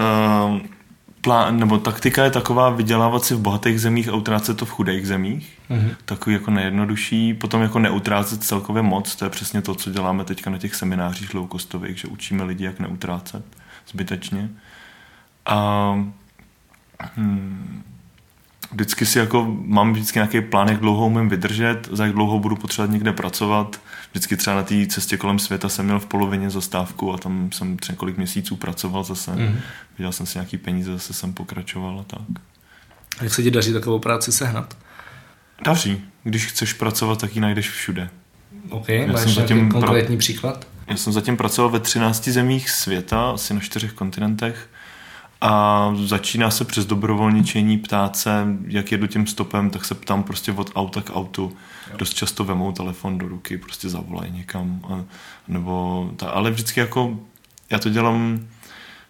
plán, 1.21 1.59
nebo 1.59 1.77
taktika 1.77 2.23
je 2.23 2.31
taková 2.31 2.69
vydělávat 2.69 3.23
si 3.23 3.33
v 3.35 3.39
bohatých 3.39 3.81
zemích 3.81 4.09
a 4.09 4.15
utrácet 4.15 4.57
to 4.57 4.65
v 4.65 4.71
chudých 4.71 5.07
zemích. 5.07 5.59
Mm-hmm. 5.69 5.95
Takový 6.05 6.33
jako 6.33 6.51
nejjednodušší. 6.51 7.33
Potom 7.33 7.61
jako 7.61 7.79
neutrácet 7.79 8.43
celkově 8.43 8.81
moc. 8.81 9.15
To 9.15 9.25
je 9.25 9.29
přesně 9.29 9.61
to, 9.61 9.75
co 9.75 9.91
děláme 9.91 10.25
teďka 10.25 10.49
na 10.49 10.57
těch 10.57 10.75
seminářích 10.75 11.33
low-costových, 11.33 11.95
že 11.95 12.07
učíme 12.07 12.43
lidi, 12.43 12.65
jak 12.65 12.79
neutrácet 12.79 13.45
zbytečně. 13.87 14.49
A 15.45 15.91
hmm, 16.99 17.83
vždycky 18.71 19.05
si 19.05 19.19
jako 19.19 19.57
mám 19.65 19.93
vždycky 19.93 20.19
nějaký 20.19 20.41
plán, 20.41 20.67
jak 20.67 20.79
dlouho 20.79 21.05
umím 21.05 21.29
vydržet, 21.29 21.89
za 21.91 22.05
jak 22.05 22.13
dlouho 22.13 22.39
budu 22.39 22.55
potřebovat 22.55 22.93
někde 22.93 23.13
pracovat. 23.13 23.81
Vždycky 24.11 24.37
třeba 24.37 24.55
na 24.55 24.63
té 24.63 24.85
cestě 24.87 25.17
kolem 25.17 25.39
světa 25.39 25.69
jsem 25.69 25.85
měl 25.85 25.99
v 25.99 26.05
polovině 26.05 26.49
zastávku 26.49 27.13
a 27.13 27.17
tam 27.17 27.49
jsem 27.51 27.77
třeba 27.77 27.93
několik 27.93 28.17
měsíců 28.17 28.55
pracoval 28.55 29.03
zase. 29.03 29.31
Mm. 29.35 29.59
Viděl 29.97 30.11
jsem 30.11 30.25
si 30.25 30.37
nějaký 30.37 30.57
peníze, 30.57 30.91
zase 30.91 31.13
jsem 31.13 31.33
pokračoval 31.33 31.99
a 31.99 32.03
tak. 32.03 32.43
A 33.19 33.23
jak 33.23 33.33
se 33.33 33.43
ti 33.43 33.51
daří 33.51 33.73
takovou 33.73 33.99
práci 33.99 34.31
sehnat? 34.31 34.77
Daří. 35.65 36.03
Když 36.23 36.45
chceš 36.45 36.73
pracovat, 36.73 37.19
tak 37.19 37.35
ji 37.35 37.41
najdeš 37.41 37.69
všude. 37.69 38.09
OK, 38.69 38.89
já 38.89 39.07
máš 39.07 39.33
zatím 39.33 39.71
konkrétní 39.71 40.15
pra... 40.15 40.19
příklad? 40.19 40.67
Já 40.87 40.97
jsem 40.97 41.13
zatím 41.13 41.37
pracoval 41.37 41.71
ve 41.71 41.79
13 41.79 42.27
zemích 42.27 42.69
světa, 42.69 43.31
asi 43.31 43.53
na 43.53 43.59
čtyřech 43.59 43.93
kontinentech 43.93 44.69
a 45.41 45.91
začíná 45.95 46.51
se 46.51 46.65
přes 46.65 46.85
dobrovolničení 46.85 47.77
ptát 47.77 48.15
se, 48.15 48.45
jak 48.67 48.91
jedu 48.91 49.07
tím 49.07 49.27
stopem, 49.27 49.69
tak 49.69 49.85
se 49.85 49.95
ptám 49.95 50.23
prostě 50.23 50.51
od 50.51 50.71
auta 50.75 51.01
k 51.01 51.15
autu. 51.15 51.53
Jo. 51.91 51.97
Dost 51.97 52.13
často 52.13 52.43
vemou 52.43 52.71
telefon 52.71 53.17
do 53.17 53.27
ruky, 53.27 53.57
prostě 53.57 53.89
zavolají 53.89 54.31
někam. 54.31 54.81
A, 54.83 55.03
nebo 55.47 56.11
ta, 56.15 56.29
ale 56.29 56.51
vždycky 56.51 56.79
jako, 56.79 57.19
já 57.69 57.79
to 57.79 57.89
dělám 57.89 58.39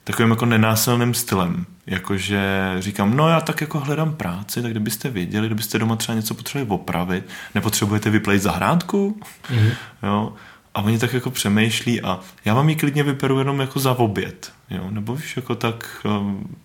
takovým 0.04 0.32
jako 0.32 0.46
nenásilným 0.46 1.14
stylem. 1.14 1.66
Jakože 1.88 2.76
říkám, 2.80 3.18
no 3.18 3.30
já 3.30 3.42
tak 3.42 3.62
jako 3.62 3.80
hledám 3.80 4.14
práci, 4.14 4.62
tak 4.62 4.72
kdybyste 4.72 5.10
věděli, 5.10 5.48
kdybyste 5.48 5.80
doma 5.80 5.96
třeba 5.96 6.16
něco 6.16 6.34
potřebovali 6.34 6.82
opravit, 6.82 7.24
nepotřebujete 7.56 8.10
vyplejt 8.10 8.42
zahrádku, 8.42 9.20
mm-hmm. 9.50 9.72
jo, 10.04 10.34
A 10.74 10.82
oni 10.82 11.00
tak 11.00 11.14
jako 11.14 11.32
přemýšlí 11.32 12.02
a 12.02 12.20
já 12.46 12.54
vám 12.54 12.70
ji 12.70 12.76
klidně 12.76 13.04
vyperu 13.04 13.40
jenom 13.40 13.60
jako 13.60 13.80
za 13.80 13.94
oběd, 14.00 14.54
jo, 14.70 14.88
nebo 14.92 15.16
víš, 15.16 15.36
jako 15.36 15.56
tak 15.56 16.06
um, 16.06 16.56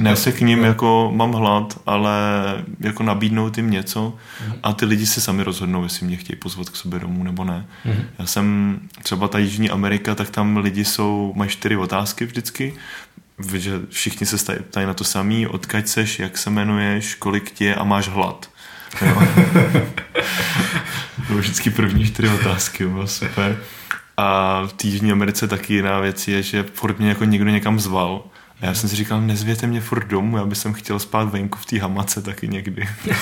ne 0.00 0.16
se 0.16 0.32
k 0.32 0.40
ním 0.40 0.64
jako 0.64 1.10
mám 1.14 1.32
hlad, 1.32 1.80
ale 1.86 2.12
jako 2.80 3.02
nabídnout 3.02 3.56
jim 3.56 3.70
něco 3.70 4.16
a 4.62 4.72
ty 4.72 4.84
lidi 4.84 5.06
si 5.06 5.20
sami 5.20 5.42
rozhodnou, 5.42 5.82
jestli 5.82 6.06
mě 6.06 6.16
chtějí 6.16 6.36
pozvat 6.36 6.70
k 6.70 6.76
sobě 6.76 7.00
domů 7.00 7.24
nebo 7.24 7.44
ne. 7.44 7.66
Mm-hmm. 7.86 8.04
Já 8.18 8.26
jsem 8.26 8.78
třeba 9.02 9.28
ta 9.28 9.38
Jižní 9.38 9.70
Amerika, 9.70 10.14
tak 10.14 10.30
tam 10.30 10.56
lidi 10.56 10.84
jsou, 10.84 11.32
mají 11.36 11.50
čtyři 11.50 11.76
otázky 11.76 12.26
vždycky, 12.26 12.74
že 13.54 13.80
všichni 13.90 14.26
se 14.26 14.54
ptají 14.54 14.86
na 14.86 14.94
to 14.94 15.04
samý, 15.04 15.46
odkaď 15.46 15.86
seš, 15.86 16.18
jak 16.18 16.38
se 16.38 16.50
jmenuješ, 16.50 17.14
kolik 17.14 17.50
tě 17.50 17.64
je 17.64 17.74
a 17.74 17.84
máš 17.84 18.08
hlad. 18.08 18.50
Bylo 21.28 21.38
vždycky 21.38 21.70
první 21.70 22.06
čtyři 22.06 22.28
otázky, 22.28 22.86
bylo 22.86 23.06
super. 23.06 23.58
A 24.16 24.62
v 24.66 24.72
té 24.72 24.86
Jižní 24.86 25.12
Americe 25.12 25.48
taky 25.48 25.74
jiná 25.74 26.00
věc 26.00 26.28
je, 26.28 26.42
že 26.42 26.64
furt 26.74 26.98
mě 26.98 27.08
jako 27.08 27.24
někdo 27.24 27.50
někam 27.50 27.80
zval 27.80 28.22
a 28.60 28.66
já 28.66 28.74
jsem 28.74 28.88
si 28.90 28.96
říkal, 28.96 29.20
nezvěte 29.20 29.66
mě 29.66 29.80
furt 29.80 30.06
domů, 30.06 30.36
já 30.36 30.46
bych 30.46 30.58
chtěl 30.74 30.98
spát 30.98 31.24
venku 31.24 31.58
v 31.58 31.66
té 31.66 31.78
hamace 31.78 32.22
taky 32.22 32.48
někdy. 32.48 32.88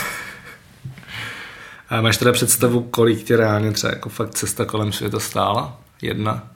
A 1.88 2.00
máš 2.00 2.16
teda 2.16 2.32
představu, 2.32 2.82
kolik 2.82 3.24
tě 3.24 3.36
reálně 3.36 3.72
třeba 3.72 3.92
jako 3.92 4.08
fakt 4.08 4.34
cesta 4.34 4.64
kolem 4.64 4.92
světa 4.92 5.20
stála? 5.20 5.80
Jedna? 6.02 6.50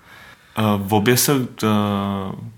V 0.78 0.94
obě 0.94 1.16
se 1.16 1.34
uh, 1.34 1.46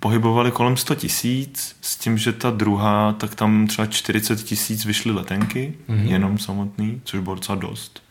pohybovali 0.00 0.50
kolem 0.50 0.76
100 0.76 0.94
tisíc, 0.94 1.76
s 1.80 1.96
tím, 1.96 2.18
že 2.18 2.32
ta 2.32 2.50
druhá, 2.50 3.12
tak 3.12 3.34
tam 3.34 3.66
třeba 3.66 3.86
40 3.86 4.42
tisíc 4.42 4.84
vyšly 4.84 5.12
letenky, 5.12 5.74
mm-hmm. 5.88 6.04
jenom 6.04 6.38
samotný, 6.38 7.00
což 7.04 7.20
bylo 7.20 7.34
docela 7.34 7.58
dost. 7.58 8.02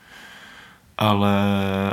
Ale 0.97 1.33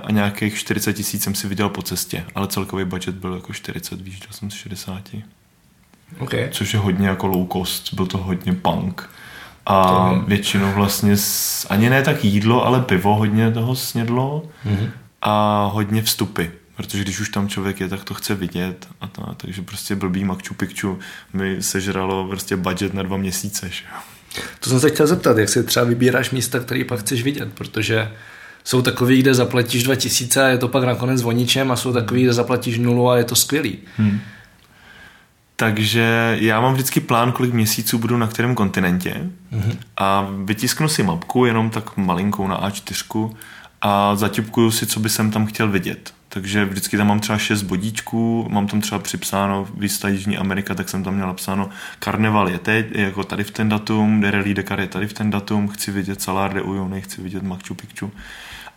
a 0.04 0.10
nějakých 0.10 0.58
40 0.58 0.92
tisíc 0.92 1.22
jsem 1.22 1.34
si 1.34 1.48
viděl 1.48 1.68
po 1.68 1.82
cestě, 1.82 2.24
ale 2.34 2.48
celkový 2.48 2.84
budget 2.84 3.14
byl 3.14 3.34
jako 3.34 3.52
40, 3.52 4.00
víš, 4.00 4.20
jsem 4.30 4.50
z 4.50 4.54
60. 4.54 5.02
Okay. 6.18 6.48
Což 6.50 6.74
je 6.74 6.80
hodně 6.80 7.08
jako 7.08 7.26
low 7.26 7.48
cost, 7.52 7.94
byl 7.94 8.06
to 8.06 8.18
hodně 8.18 8.52
punk. 8.52 9.10
A 9.66 10.12
většinou 10.26 10.72
vlastně 10.72 11.16
s, 11.16 11.66
ani 11.70 11.90
ne 11.90 12.02
tak 12.02 12.24
jídlo, 12.24 12.66
ale 12.66 12.80
pivo 12.80 13.14
hodně 13.14 13.50
toho 13.50 13.76
snědlo 13.76 14.42
mm-hmm. 14.66 14.90
a 15.22 15.64
hodně 15.72 16.02
vstupy. 16.02 16.44
Protože 16.78 17.02
když 17.02 17.20
už 17.20 17.28
tam 17.28 17.48
člověk 17.48 17.80
je, 17.80 17.88
tak 17.88 18.04
to 18.04 18.14
chce 18.14 18.34
vidět. 18.34 18.88
A 19.00 19.06
to, 19.06 19.34
takže 19.36 19.62
prostě 19.62 19.96
blbý 19.96 20.24
Makču 20.24 20.54
Pikču 20.54 20.98
mi 21.32 21.62
sežralo 21.62 22.28
prostě 22.28 22.56
budget 22.56 22.94
na 22.94 23.02
dva 23.02 23.16
měsíce. 23.16 23.70
Že? 23.70 23.82
To 24.60 24.70
jsem 24.70 24.80
se 24.80 24.90
chtěl 24.90 25.06
zeptat, 25.06 25.38
jak 25.38 25.48
si 25.48 25.64
třeba 25.64 25.86
vybíráš 25.86 26.30
místa, 26.30 26.60
které 26.60 26.84
pak 26.84 27.00
chceš 27.00 27.22
vidět, 27.22 27.48
protože 27.54 28.12
jsou 28.64 28.82
takový, 28.82 29.22
kde 29.22 29.34
zaplatíš 29.34 29.82
2000 29.82 30.44
a 30.44 30.48
je 30.48 30.58
to 30.58 30.68
pak 30.68 30.84
nakonec 30.84 31.22
voničem 31.22 31.70
a 31.70 31.76
jsou 31.76 31.92
takový, 31.92 32.22
kde 32.22 32.32
zaplatíš 32.32 32.78
nulu 32.78 33.10
a 33.10 33.18
je 33.18 33.24
to 33.24 33.36
skvělý. 33.36 33.78
Hmm. 33.96 34.20
Takže 35.56 36.36
já 36.40 36.60
mám 36.60 36.74
vždycky 36.74 37.00
plán, 37.00 37.32
kolik 37.32 37.52
měsíců 37.52 37.98
budu 37.98 38.16
na 38.16 38.26
kterém 38.26 38.54
kontinentě 38.54 39.30
mm-hmm. 39.52 39.76
a 39.96 40.28
vytisknu 40.44 40.88
si 40.88 41.02
mapku, 41.02 41.44
jenom 41.44 41.70
tak 41.70 41.96
malinkou 41.96 42.48
na 42.48 42.68
A4 42.68 43.34
a 43.80 44.16
zaťupkuju 44.16 44.70
si, 44.70 44.86
co 44.86 45.00
by 45.00 45.08
jsem 45.08 45.30
tam 45.30 45.46
chtěl 45.46 45.68
vidět. 45.68 46.17
Takže 46.28 46.64
vždycky 46.64 46.96
tam 46.96 47.06
mám 47.06 47.20
třeba 47.20 47.38
šest 47.38 47.62
bodíčků, 47.62 48.46
mám 48.50 48.66
tam 48.66 48.80
třeba 48.80 48.98
připsáno 48.98 49.68
Vista 49.74 50.08
Jižní 50.08 50.38
Amerika, 50.38 50.74
tak 50.74 50.88
jsem 50.88 51.04
tam 51.04 51.14
měl 51.14 51.26
napsáno 51.26 51.68
Karneval 51.98 52.48
je 52.48 52.58
teď, 52.58 52.86
je 52.90 53.04
jako 53.04 53.24
tady 53.24 53.44
v 53.44 53.50
ten 53.50 53.68
datum, 53.68 54.20
Derelí 54.20 54.54
Dakar 54.54 54.80
je 54.80 54.86
tady 54.86 55.06
v 55.06 55.12
ten 55.12 55.30
datum, 55.30 55.68
chci 55.68 55.90
vidět 55.90 56.22
Salar 56.22 56.54
de 56.54 56.62
Uyuni, 56.62 57.02
chci 57.02 57.22
vidět 57.22 57.42
Machu 57.42 57.74
Picchu 57.74 58.12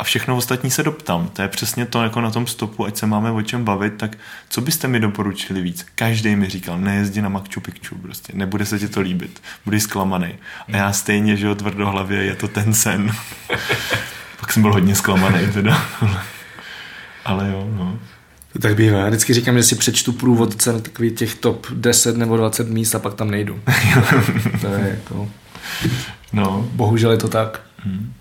a 0.02 0.04
všechno 0.04 0.38
ostatní 0.38 0.72
se 0.72 0.84
doptám. 0.84 1.30
To 1.34 1.42
je 1.42 1.48
přesně 1.48 1.86
to, 1.86 2.04
jako 2.04 2.22
na 2.22 2.32
tom 2.32 2.48
stopu, 2.48 2.86
ať 2.86 2.98
se 2.98 3.08
máme 3.08 3.32
o 3.32 3.42
čem 3.42 3.64
bavit, 3.64 3.94
tak 3.98 4.18
co 4.50 4.62
byste 4.62 4.88
mi 4.88 5.00
doporučili 5.00 5.62
víc? 5.62 5.86
Každý 5.96 6.36
mi 6.36 6.50
říkal, 6.50 6.80
nejezdi 6.80 7.22
na 7.22 7.30
Machu 7.30 7.62
Picchu, 7.62 7.96
prostě, 7.96 8.34
nebude 8.36 8.66
se 8.66 8.80
ti 8.80 8.88
to 8.88 9.02
líbit, 9.02 9.42
budeš 9.66 9.84
zklamaný. 9.84 10.36
A 10.74 10.78
já 10.78 10.94
stejně, 10.94 11.38
že 11.38 11.48
jo, 11.48 11.56
tvrdohlavě, 11.56 12.24
je 12.24 12.36
to 12.36 12.48
ten 12.48 12.74
sen. 12.74 13.12
Pak 14.40 14.54
jsem 14.54 14.62
byl 14.62 14.74
hodně 14.74 14.96
zklamaný 14.96 15.54
teda. 15.54 15.86
Ale 17.26 17.50
jo, 17.50 17.68
no. 17.78 18.00
To 18.54 18.60
tak 18.60 18.76
bývá. 18.76 19.00
Já 19.00 19.08
vždycky 19.08 19.34
říkám, 19.34 19.58
že 19.58 19.64
si 19.64 19.76
přečtu 19.76 20.12
průvodce 20.12 20.74
na 20.74 20.80
takových 20.80 21.14
těch 21.14 21.36
top 21.36 21.68
10 21.74 22.18
nebo 22.18 22.38
20 22.38 22.70
míst 22.70 22.96
a 22.96 23.00
pak 23.00 23.14
tam 23.14 23.32
nejdu. 23.32 23.60
to 24.62 24.68
je 24.68 24.90
jako... 24.90 25.30
No. 26.34 26.70
Bohužel 26.74 27.12
je 27.12 27.18
to 27.18 27.28
tak. 27.28 27.62
Hmm. 27.78 28.14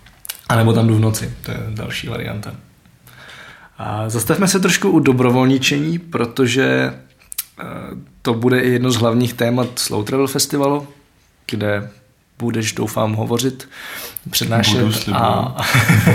A 0.49 0.55
nebo 0.55 0.73
tam 0.73 0.87
jdu 0.87 0.95
v 0.95 0.99
noci, 0.99 1.33
to 1.41 1.51
je 1.51 1.57
další 1.69 2.07
varianta. 2.07 2.55
A 3.77 4.09
zastavme 4.09 4.47
se 4.47 4.59
trošku 4.59 4.89
u 4.89 4.99
dobrovolničení, 4.99 5.99
protože 5.99 6.93
eh, 7.59 7.63
to 8.21 8.33
bude 8.33 8.59
i 8.59 8.69
jedno 8.69 8.91
z 8.91 8.95
hlavních 8.95 9.33
témat 9.33 9.67
Slow 9.79 10.05
Travel 10.05 10.27
Festivalu, 10.27 10.87
kde 11.51 11.89
budeš, 12.39 12.73
doufám, 12.73 13.13
hovořit, 13.13 13.69
přednášet. 14.29 14.83
Budu, 14.83 15.15
a, 15.15 15.57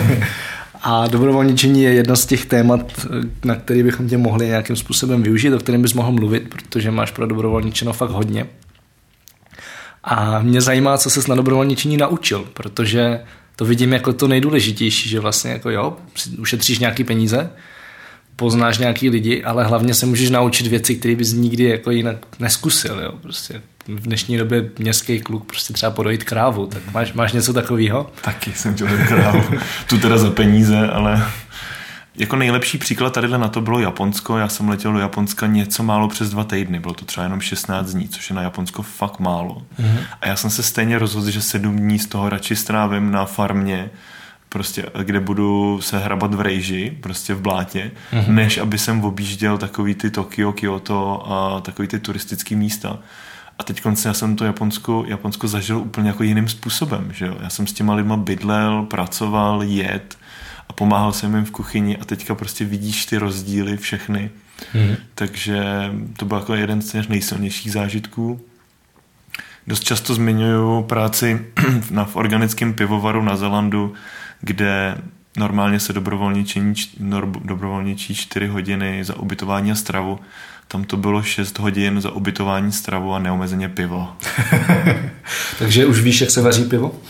a 0.88 1.07
dobrovolničení 1.07 1.83
je 1.83 1.92
jedno 1.92 2.16
z 2.16 2.27
těch 2.27 2.46
témat, 2.46 3.07
na 3.44 3.55
který 3.55 3.83
bychom 3.83 4.09
tě 4.09 4.18
mohli 4.18 4.46
nějakým 4.46 4.77
způsobem 4.77 5.22
využít, 5.22 5.55
o 5.55 5.59
kterém 5.59 5.83
bys 5.83 5.94
mohl 5.94 6.12
mluvit, 6.12 6.49
protože 6.49 6.90
máš 6.90 7.11
pro 7.11 7.27
dobrovolničeno 7.27 7.92
fakt 7.92 8.11
hodně. 8.11 8.46
A 10.05 10.38
mě 10.42 10.61
zajímá, 10.61 10.99
co 10.99 11.11
ses 11.11 11.27
na 11.27 11.35
dobrovolničení 11.35 11.96
naučil, 11.96 12.49
protože 12.53 13.20
to 13.57 13.64
vidím 13.64 13.92
jako 13.92 14.12
to 14.12 14.29
nejdůležitější, 14.29 15.09
že 15.09 15.20
vlastně 15.20 15.51
jako 15.51 15.70
jo, 15.70 15.96
ušetříš 16.38 16.79
nějaký 16.79 17.05
peníze, 17.05 17.51
poznáš 18.37 18.79
nějaký 18.79 19.11
lidi, 19.11 19.44
ale 19.44 19.64
hlavně 19.64 19.94
se 19.94 20.07
můžeš 20.07 20.31
naučit 20.31 20.66
věci, 20.66 20.94
které 20.94 21.16
bys 21.16 21.33
nikdy 21.33 21.64
jako 21.64 21.90
jinak 21.90 22.16
neskusil. 22.38 23.01
Jo. 23.01 23.12
Prostě 23.22 23.62
v 23.88 24.01
dnešní 24.01 24.37
době 24.37 24.70
městský 24.79 25.20
kluk 25.20 25.44
prostě 25.44 25.72
třeba 25.72 25.92
podojit 25.92 26.25
krávu, 26.25 26.66
tak 26.66 26.83
máš, 26.92 27.12
máš 27.12 27.33
něco 27.33 27.53
takového? 27.53 28.11
Taky 28.20 28.53
jsem 28.53 28.75
chtěl 28.75 28.88
krávu. 29.09 29.42
tu 29.88 29.99
teda 29.99 30.18
za 30.18 30.31
peníze, 30.31 30.88
ale 30.88 31.27
jako 32.18 32.37
nejlepší 32.37 32.79
příklad 32.79 33.12
tady 33.12 33.29
na 33.29 33.49
to 33.49 33.61
bylo 33.61 33.81
Japonsko. 33.81 34.38
Já 34.38 34.49
jsem 34.49 34.68
letěl 34.68 34.92
do 34.92 34.99
Japonska 34.99 35.46
něco 35.46 35.83
málo 35.83 36.09
přes 36.09 36.31
dva 36.31 36.44
týdny. 36.44 36.81
Bylo 36.81 36.94
to 36.94 37.05
třeba 37.05 37.25
jenom 37.25 37.40
16 37.40 37.92
dní, 37.92 38.09
což 38.09 38.31
je 38.31 38.37
na 38.37 38.42
Japonsko 38.42 38.83
fakt 38.83 39.18
málo. 39.18 39.62
Mm-hmm. 39.81 39.99
A 40.20 40.29
já 40.29 40.37
jsem 40.37 40.51
se 40.51 40.62
stejně 40.62 40.99
rozhodl, 40.99 41.31
že 41.31 41.42
sedm 41.42 41.77
dní 41.77 41.99
z 41.99 42.07
toho 42.07 42.29
radši 42.29 42.57
strávím 42.57 43.11
na 43.11 43.25
farmě, 43.25 43.90
prostě, 44.57 44.87
kde 45.03 45.21
budu 45.21 45.81
se 45.83 45.99
hrabat 45.99 46.35
v 46.35 46.40
rejži, 46.40 46.97
prostě 47.01 47.35
v 47.35 47.40
blátě, 47.40 47.90
mm-hmm. 48.12 48.29
než 48.29 48.59
aby 48.59 48.79
jsem 48.79 49.05
objížděl 49.05 49.59
takový 49.59 49.95
ty 49.95 50.11
Tokio, 50.11 50.53
Kyoto 50.53 51.33
a 51.33 51.61
takový 51.61 51.88
ty 51.88 51.99
turistické 51.99 52.57
místa. 52.57 52.99
A 53.59 53.62
teď 53.62 53.81
konce 53.83 54.09
já 54.09 54.14
jsem 54.14 54.37
to 54.37 54.45
Japonsko, 54.45 55.05
Japonsko 55.09 55.49
zažil 55.49 55.79
úplně 55.79 56.09
jako 56.09 56.23
jiným 56.23 56.49
způsobem. 56.49 57.09
Že 57.12 57.27
jo? 57.27 57.37
Já 57.40 57.51
jsem 57.51 57.66
s 57.66 57.73
těma 57.73 57.95
lidma 57.95 58.16
bydlel, 58.16 58.83
pracoval, 58.83 59.62
jet, 59.62 60.19
a 60.69 60.73
pomáhal 60.73 61.12
jsem 61.12 61.35
jim 61.35 61.45
v 61.45 61.51
kuchyni 61.51 61.97
a 61.97 62.05
teďka 62.05 62.35
prostě 62.35 62.64
vidíš 62.64 63.07
ty 63.07 63.19
rozdíly 63.19 63.77
všechny. 63.77 64.31
Mm. 64.75 64.97
Takže 65.14 65.64
to 66.16 66.25
byl 66.25 66.37
jako 66.38 66.55
jeden 66.55 66.83
z 66.83 66.92
těch 66.92 67.09
nejsilnějších 67.09 67.73
zážitků. 67.73 68.40
Dost 69.66 69.85
často 69.85 70.14
zmiňuju 70.14 70.83
práci 70.83 71.47
na, 71.90 72.05
v 72.05 72.16
organickém 72.16 72.75
pivovaru 72.75 73.23
na 73.23 73.37
Zelandu, 73.37 73.95
kde 74.40 74.99
normálně 75.37 75.81
se 75.81 75.92
dobrovolničí, 75.92 76.61
dobrovolničí 77.44 78.14
4 78.14 78.46
hodiny 78.46 79.05
za 79.05 79.16
ubytování 79.16 79.72
a 79.72 79.75
stravu. 79.75 80.18
Tam 80.68 80.85
to 80.85 80.96
bylo 80.96 81.22
6 81.22 81.59
hodin 81.59 82.01
za 82.01 82.11
ubytování, 82.11 82.72
stravu 82.72 83.14
a 83.14 83.18
neomezeně 83.18 83.68
pivo. 83.68 84.09
Takže 85.59 85.87
už 85.87 86.01
víš, 86.01 86.20
jak 86.20 86.31
se 86.31 86.42
vaří 86.42 86.64
pivo? 86.64 87.01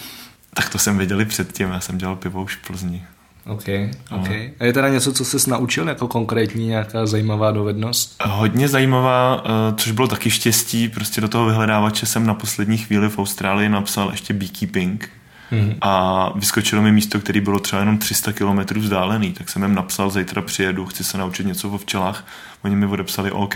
Tak 0.54 0.70
to 0.70 0.78
jsem 0.78 0.98
věděli 0.98 1.24
předtím, 1.24 1.68
já 1.68 1.80
jsem 1.80 1.98
dělal 1.98 2.16
pivo 2.16 2.42
už 2.42 2.56
v 2.56 2.66
Plzni. 2.66 3.04
OK, 3.46 3.68
OK. 4.10 4.28
A 4.60 4.64
je 4.64 4.72
teda 4.72 4.88
něco, 4.88 5.12
co 5.12 5.24
jsi 5.24 5.50
naučil, 5.50 5.88
jako 5.88 6.08
konkrétní 6.08 6.66
nějaká 6.66 7.06
zajímavá 7.06 7.50
dovednost? 7.50 8.22
Hodně 8.24 8.68
zajímavá, 8.68 9.44
eh, 9.44 9.74
což 9.76 9.92
bylo 9.92 10.08
taky 10.08 10.30
štěstí, 10.30 10.88
prostě 10.88 11.20
do 11.20 11.28
toho 11.28 11.46
vyhledávače 11.46 12.06
jsem 12.06 12.26
na 12.26 12.34
poslední 12.34 12.78
chvíli 12.78 13.08
v 13.08 13.18
Austrálii 13.18 13.68
napsal 13.68 14.10
ještě 14.10 14.34
beekeeping, 14.34 15.10
Hmm. 15.50 15.74
A 15.80 16.32
vyskočilo 16.34 16.82
mi 16.82 16.92
místo, 16.92 17.20
které 17.20 17.40
bylo 17.40 17.58
třeba 17.58 17.80
jenom 17.80 17.98
300 17.98 18.32
km 18.32 18.80
vzdálený, 18.80 19.32
tak 19.32 19.50
jsem 19.50 19.62
jim 19.62 19.74
napsal, 19.74 20.10
zítra 20.10 20.42
přijedu, 20.42 20.86
chci 20.86 21.04
se 21.04 21.18
naučit 21.18 21.46
něco 21.46 21.70
o 21.70 21.78
včelách. 21.78 22.24
Oni 22.62 22.76
mi 22.76 22.86
odepsali 22.86 23.30
OK. 23.30 23.54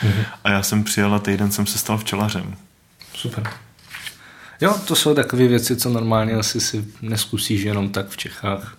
Hmm. 0.00 0.24
A 0.44 0.50
já 0.50 0.62
jsem 0.62 0.84
přijel 0.84 1.14
a 1.14 1.18
týden 1.18 1.50
jsem 1.50 1.66
se 1.66 1.78
stal 1.78 1.98
včelařem. 1.98 2.54
Super. 3.14 3.50
Jo, 4.60 4.78
to 4.84 4.96
jsou 4.96 5.14
takové 5.14 5.48
věci, 5.48 5.76
co 5.76 5.88
normálně 5.88 6.34
asi 6.34 6.60
si 6.60 6.84
neskusíš 7.02 7.62
jenom 7.62 7.88
tak 7.88 8.08
v 8.08 8.16
Čechách 8.16 8.76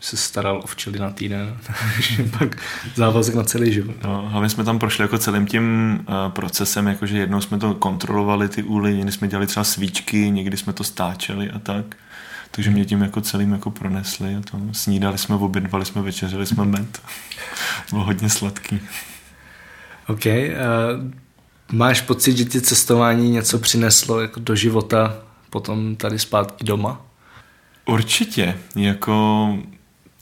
se 0.00 0.16
staral 0.16 0.60
o 0.64 0.66
včely 0.66 0.98
na 0.98 1.10
týden, 1.10 1.58
pak 2.38 2.56
závazek 2.94 3.34
na 3.34 3.44
celý 3.44 3.72
život. 3.72 3.96
No, 4.04 4.28
hlavně 4.28 4.48
jsme 4.48 4.64
tam 4.64 4.78
prošli 4.78 5.02
jako 5.02 5.18
celým 5.18 5.46
tím 5.46 5.98
uh, 6.00 6.32
procesem, 6.32 6.86
jakože 6.86 7.18
jednou 7.18 7.40
jsme 7.40 7.58
to 7.58 7.74
kontrolovali 7.74 8.48
ty 8.48 8.62
úly, 8.62 8.94
někdy 8.94 9.12
jsme 9.12 9.28
dělali 9.28 9.46
třeba 9.46 9.64
svíčky, 9.64 10.30
někdy 10.30 10.56
jsme 10.56 10.72
to 10.72 10.84
stáčeli 10.84 11.50
a 11.50 11.58
tak. 11.58 11.96
Takže 12.50 12.70
mě 12.70 12.84
tím 12.84 13.02
jako 13.02 13.20
celým 13.20 13.52
jako 13.52 13.70
pronesli 13.70 14.36
a 14.36 14.40
to 14.50 14.60
snídali 14.72 15.18
jsme, 15.18 15.34
obědvali 15.34 15.84
jsme, 15.84 16.02
večeřili 16.02 16.46
jsme 16.46 16.64
med. 16.64 17.02
Bylo 17.90 18.04
hodně 18.04 18.30
sladký. 18.30 18.80
OK. 20.08 20.26
Uh, 20.26 20.32
máš 21.72 22.00
pocit, 22.00 22.36
že 22.36 22.44
ti 22.44 22.60
cestování 22.60 23.30
něco 23.30 23.58
přineslo 23.58 24.20
jako 24.20 24.40
do 24.40 24.54
života 24.54 25.14
potom 25.50 25.96
tady 25.96 26.18
zpátky 26.18 26.64
doma? 26.64 27.00
Určitě. 27.86 28.58
Jako 28.76 29.48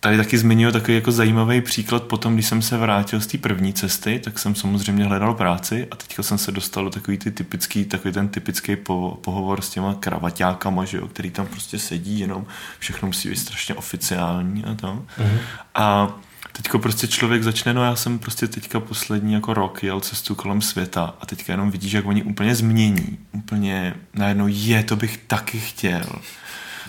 tady 0.05 0.17
taky 0.17 0.39
zmiňuji 0.39 0.73
takový 0.73 0.95
jako 0.95 1.13
zajímavý 1.13 1.61
příklad 1.61 2.03
potom, 2.03 2.35
když 2.35 2.47
jsem 2.47 2.63
se 2.63 2.77
vrátil 2.79 3.21
z 3.21 3.27
té 3.27 3.39
první 3.39 3.73
cesty, 3.73 4.21
tak 4.25 4.39
jsem 4.39 4.55
samozřejmě 4.55 5.05
hledal 5.05 5.35
práci 5.35 5.89
a 5.91 5.97
teďka 5.97 6.23
jsem 6.23 6.39
se 6.39 6.53
dostal 6.53 6.85
do 6.85 6.91
takový 6.91 7.19
ty 7.19 7.31
typický, 7.31 7.85
takový 7.85 8.15
ten 8.15 8.29
typický 8.29 8.77
po, 8.77 9.19
pohovor 9.21 9.61
s 9.61 9.71
těma 9.71 9.95
kravaťákama, 9.95 10.85
že 10.85 10.97
jo, 10.97 11.09
který 11.09 11.31
tam 11.31 11.47
prostě 11.47 11.79
sedí, 11.79 12.21
jenom 12.21 12.47
všechno 12.79 13.07
musí 13.07 13.29
být 13.29 13.37
strašně 13.37 13.75
oficiální 13.75 14.65
a 14.65 14.75
to. 14.75 14.87
Mm-hmm. 14.87 15.39
A 15.75 16.17
teďko 16.53 16.79
prostě 16.79 17.07
člověk 17.07 17.43
začne, 17.43 17.75
no 17.75 17.85
já 17.85 17.97
jsem 17.97 18.19
prostě 18.19 18.49
teďka 18.49 18.81
poslední 18.81 19.33
jako 19.33 19.55
rok 19.55 19.83
jel 19.83 20.01
cestu 20.01 20.35
kolem 20.35 20.63
světa 20.63 21.15
a 21.21 21.27
teďka 21.27 21.53
jenom 21.53 21.71
vidíš, 21.71 21.93
jak 21.93 22.07
oni 22.07 22.23
úplně 22.23 22.55
změní. 22.55 23.19
Úplně 23.33 23.95
najednou 24.15 24.47
je, 24.49 24.83
to 24.83 24.97
bych 24.97 25.17
taky 25.17 25.61
chtěl 25.61 26.05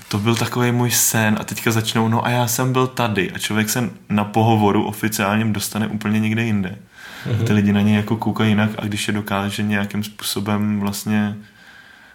to 0.08 0.18
byl 0.18 0.36
takový 0.36 0.72
můj 0.72 0.92
sen 0.92 1.38
a 1.40 1.44
teďka 1.44 1.72
začnou, 1.72 2.08
no 2.08 2.26
a 2.26 2.30
já 2.30 2.48
jsem 2.48 2.74
byl 2.74 2.88
tady 2.88 3.32
a 3.32 3.40
člověk 3.40 3.70
se 3.70 3.90
na 4.10 4.24
pohovoru 4.24 4.86
oficiálním 4.86 5.54
dostane 5.54 5.88
úplně 5.88 6.20
někde 6.20 6.44
jinde. 6.44 6.78
Mm-hmm. 7.26 7.44
Ty 7.44 7.54
lidi 7.54 7.74
na 7.74 7.82
něj 7.82 7.96
jako 7.96 8.18
koukají 8.18 8.50
jinak 8.50 8.70
a 8.78 8.86
když 8.86 9.08
je 9.08 9.14
dokáže 9.14 9.64
nějakým 9.64 10.04
způsobem 10.04 10.80
vlastně 10.80 11.36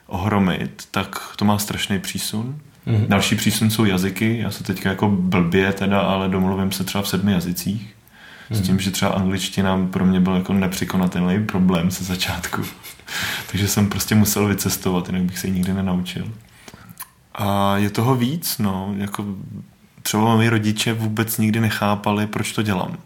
ohromit, 0.07 0.85
tak 0.91 1.21
to 1.37 1.45
má 1.45 1.59
strašný 1.59 1.99
přísun. 1.99 2.61
Mm-hmm. 2.87 3.07
Další 3.07 3.37
přísun 3.37 3.71
jsou 3.71 3.85
jazyky. 3.85 4.39
Já 4.39 4.51
se 4.51 4.65
teďka 4.65 4.89
jako 4.89 5.09
blbě 5.09 5.73
teda, 5.73 6.01
ale 6.01 6.29
domluvím 6.29 6.73
se 6.73 6.85
třeba 6.85 7.03
v 7.03 7.09
sedmi 7.09 7.33
jazycích. 7.33 7.83
Mm-hmm. 7.83 8.55
S 8.55 8.59
mhm. 8.59 8.67
tím, 8.67 8.81
že 8.81 8.91
třeba 8.91 9.11
angličtina 9.11 9.87
pro 9.91 10.07
mě 10.07 10.21
byl 10.21 10.35
jako 10.35 10.53
nepřekonatelný 10.53 11.47
problém 11.47 11.91
se 11.91 12.05
začátku. 12.05 12.63
Takže 13.51 13.69
jsem 13.69 13.89
prostě 13.89 14.15
musel 14.15 14.47
vycestovat, 14.47 15.09
jinak 15.09 15.23
bych 15.23 15.39
se 15.39 15.47
ji 15.47 15.53
nikdy 15.53 15.73
nenaučil. 15.73 16.25
A 17.35 17.77
je 17.77 17.91
toho 17.91 18.15
víc, 18.15 18.59
no, 18.59 18.95
jako 18.97 19.25
třeba 20.03 20.23
moji 20.23 20.49
rodiče 20.49 20.93
vůbec 20.93 21.39
nikdy 21.39 21.61
nechápali, 21.61 22.27
proč 22.27 22.53
to 22.53 22.63
dělám. 22.63 22.97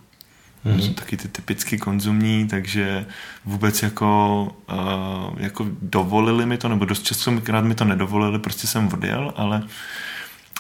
Mm-hmm. 0.67 0.79
Jsou 0.79 0.93
taky 0.93 1.17
ty 1.17 1.29
typicky 1.29 1.79
konzumní, 1.79 2.49
takže 2.49 3.07
vůbec 3.45 3.83
jako, 3.83 4.49
uh, 4.73 5.35
jako 5.37 5.67
dovolili 5.83 6.47
mi 6.47 6.59
to, 6.59 6.69
nebo 6.69 6.85
dost 6.85 7.03
častokrát 7.03 7.65
mi 7.65 7.75
to 7.75 7.85
nedovolili, 7.85 8.39
prostě 8.39 8.67
jsem 8.67 8.91
odjel, 8.93 9.33
ale 9.37 9.63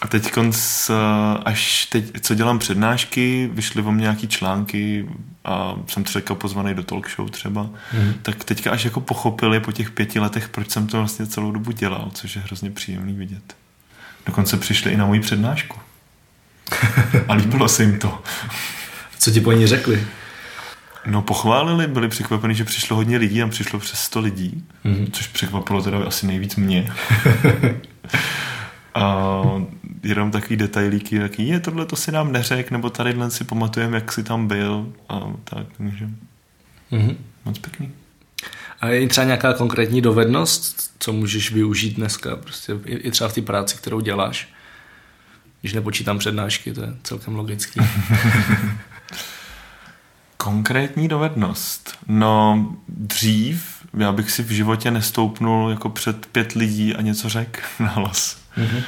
a 0.04 0.08
teď 0.08 0.32
konc, 0.32 0.90
až 1.44 1.86
teď, 1.86 2.04
co 2.20 2.34
dělám 2.34 2.58
přednášky, 2.58 3.50
vyšly 3.52 3.82
o 3.82 3.92
mě 3.92 4.02
nějaký 4.02 4.28
články 4.28 5.08
a 5.44 5.74
jsem 5.86 6.04
třeba 6.04 6.34
pozvaný 6.34 6.74
do 6.74 6.82
talk 6.82 7.10
show 7.10 7.30
třeba, 7.30 7.62
mm. 7.92 8.14
tak 8.22 8.44
teďka 8.44 8.70
až 8.70 8.84
jako 8.84 9.00
pochopili 9.00 9.60
po 9.60 9.72
těch 9.72 9.90
pěti 9.90 10.18
letech, 10.18 10.48
proč 10.48 10.70
jsem 10.70 10.86
to 10.86 10.98
vlastně 10.98 11.26
celou 11.26 11.52
dobu 11.52 11.72
dělal, 11.72 12.10
což 12.14 12.36
je 12.36 12.42
hrozně 12.42 12.70
příjemný 12.70 13.12
vidět. 13.12 13.56
Dokonce 14.26 14.56
přišli 14.56 14.92
i 14.92 14.96
na 14.96 15.06
moji 15.06 15.20
přednášku. 15.20 15.78
A 17.28 17.34
líbilo 17.34 17.68
se 17.68 17.82
jim 17.82 17.98
to. 17.98 18.22
Co 19.18 19.30
ti 19.30 19.40
po 19.40 19.52
ní 19.52 19.66
řekli? 19.66 20.06
No 21.06 21.22
pochválili, 21.22 21.86
byli 21.86 22.08
překvapeni, 22.08 22.54
že 22.54 22.64
přišlo 22.64 22.96
hodně 22.96 23.18
lidí, 23.18 23.38
tam 23.38 23.50
přišlo 23.50 23.78
přes 23.78 24.00
100 24.00 24.20
lidí, 24.20 24.64
mm-hmm. 24.84 25.10
což 25.12 25.26
překvapilo 25.26 25.82
teda 25.82 25.98
asi 26.06 26.26
nejvíc 26.26 26.56
mě. 26.56 26.92
a 28.94 29.42
jenom 30.04 30.30
takový 30.30 30.56
detailíky, 30.56 31.16
jaký 31.16 31.48
je, 31.48 31.60
tohle 31.60 31.86
to 31.86 31.96
si 31.96 32.12
nám 32.12 32.32
neřek, 32.32 32.70
nebo 32.70 32.90
tady 32.90 33.14
si 33.28 33.44
pamatujeme, 33.44 33.96
jak 33.96 34.12
jsi 34.12 34.22
tam 34.22 34.48
byl 34.48 34.92
a 35.08 35.20
tak, 35.44 35.66
takže 35.78 36.08
mm-hmm. 36.92 37.16
moc 37.44 37.58
pěkný. 37.58 37.92
A 38.80 38.88
je 38.88 39.08
třeba 39.08 39.24
nějaká 39.24 39.52
konkrétní 39.52 40.00
dovednost, 40.00 40.92
co 40.98 41.12
můžeš 41.12 41.52
využít 41.52 41.96
dneska, 41.96 42.36
prostě 42.36 42.72
i, 42.84 42.94
i 42.94 43.10
třeba 43.10 43.28
v 43.28 43.34
té 43.34 43.42
práci, 43.42 43.76
kterou 43.76 44.00
děláš? 44.00 44.48
Když 45.60 45.72
nepočítám 45.72 46.18
přednášky, 46.18 46.72
to 46.72 46.82
je 46.82 46.94
celkem 47.02 47.34
logický. 47.34 47.80
Konkrétní 50.36 51.08
dovednost? 51.08 51.98
No, 52.08 52.66
dřív 52.88 53.74
já 53.98 54.12
bych 54.12 54.30
si 54.30 54.42
v 54.42 54.50
životě 54.50 54.90
nestoupnul 54.90 55.70
jako 55.70 55.88
před 55.88 56.26
pět 56.26 56.52
lidí 56.52 56.94
a 56.94 57.02
něco 57.02 57.28
řekl 57.28 57.60
na 57.80 57.88
hlas. 57.88 58.38
Mm-hmm. 58.56 58.82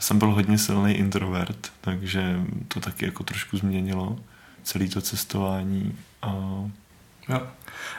Jsem 0.00 0.18
byl 0.18 0.30
hodně 0.30 0.58
silný 0.58 0.92
introvert, 0.92 1.72
takže 1.80 2.40
to 2.68 2.80
taky 2.80 3.04
jako 3.04 3.24
trošku 3.24 3.56
změnilo 3.56 4.16
celé 4.62 4.88
to 4.88 5.00
cestování. 5.00 5.92
A... 6.22 6.28
Jo. 7.28 7.40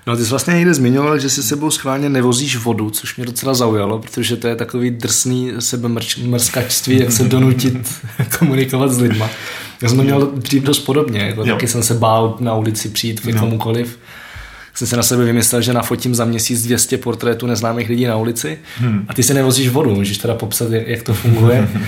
No 0.07 0.17
ty 0.17 0.23
jsi 0.23 0.29
vlastně 0.29 0.53
někde 0.53 0.73
zmiňoval, 0.73 1.19
že 1.19 1.29
si 1.29 1.43
sebou 1.43 1.71
schválně 1.71 2.09
nevozíš 2.09 2.57
vodu, 2.57 2.89
což 2.89 3.15
mě 3.15 3.25
docela 3.25 3.53
zaujalo, 3.53 3.99
protože 3.99 4.37
to 4.37 4.47
je 4.47 4.55
takový 4.55 4.89
drsný 4.89 5.51
sebemrskačství, 5.59 6.99
jak 6.99 7.11
se 7.11 7.23
donutit 7.23 8.05
komunikovat 8.39 8.91
s 8.91 8.99
lidma. 8.99 9.29
Já 9.81 9.89
jsem 9.89 9.97
to 9.97 10.03
měl 10.03 10.31
dřív 10.35 10.63
dost 10.63 10.79
podobně, 10.79 11.19
jako 11.19 11.45
taky 11.45 11.67
jsem 11.67 11.83
se 11.83 11.93
bál 11.93 12.37
na 12.39 12.55
ulici 12.55 12.89
přijít 12.89 13.19
k 13.19 13.39
komukoliv. 13.39 13.99
Jsem 14.73 14.87
se 14.87 14.97
na 14.97 15.03
sebe 15.03 15.25
vymyslel, 15.25 15.61
že 15.61 15.73
nafotím 15.73 16.15
za 16.15 16.25
měsíc 16.25 16.63
200 16.63 16.97
portrétů 16.97 17.47
neznámých 17.47 17.89
lidí 17.89 18.05
na 18.05 18.17
ulici 18.17 18.59
hmm. 18.77 19.05
a 19.07 19.13
ty 19.13 19.23
si 19.23 19.33
nevozíš 19.33 19.69
vodu, 19.69 19.95
můžeš 19.95 20.17
teda 20.17 20.35
popsat, 20.35 20.71
jak 20.71 21.03
to 21.03 21.13
funguje? 21.13 21.69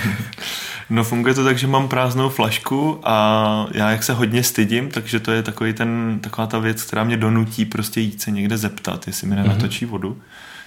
No 0.90 1.04
funguje 1.04 1.34
to 1.34 1.44
tak, 1.44 1.58
že 1.58 1.66
mám 1.66 1.88
prázdnou 1.88 2.28
flašku 2.28 3.00
a 3.04 3.66
já 3.72 3.90
jak 3.90 4.02
se 4.02 4.12
hodně 4.12 4.42
stydím, 4.42 4.90
takže 4.90 5.20
to 5.20 5.32
je 5.32 5.42
takový 5.42 5.72
ten, 5.72 6.18
taková 6.22 6.46
ta 6.46 6.58
věc, 6.58 6.82
která 6.82 7.04
mě 7.04 7.16
donutí 7.16 7.64
prostě 7.64 8.00
jít 8.00 8.22
se 8.22 8.30
někde 8.30 8.58
zeptat, 8.58 9.06
jestli 9.06 9.26
mi 9.26 9.36
nenatočí 9.36 9.84
vodu. 9.84 10.20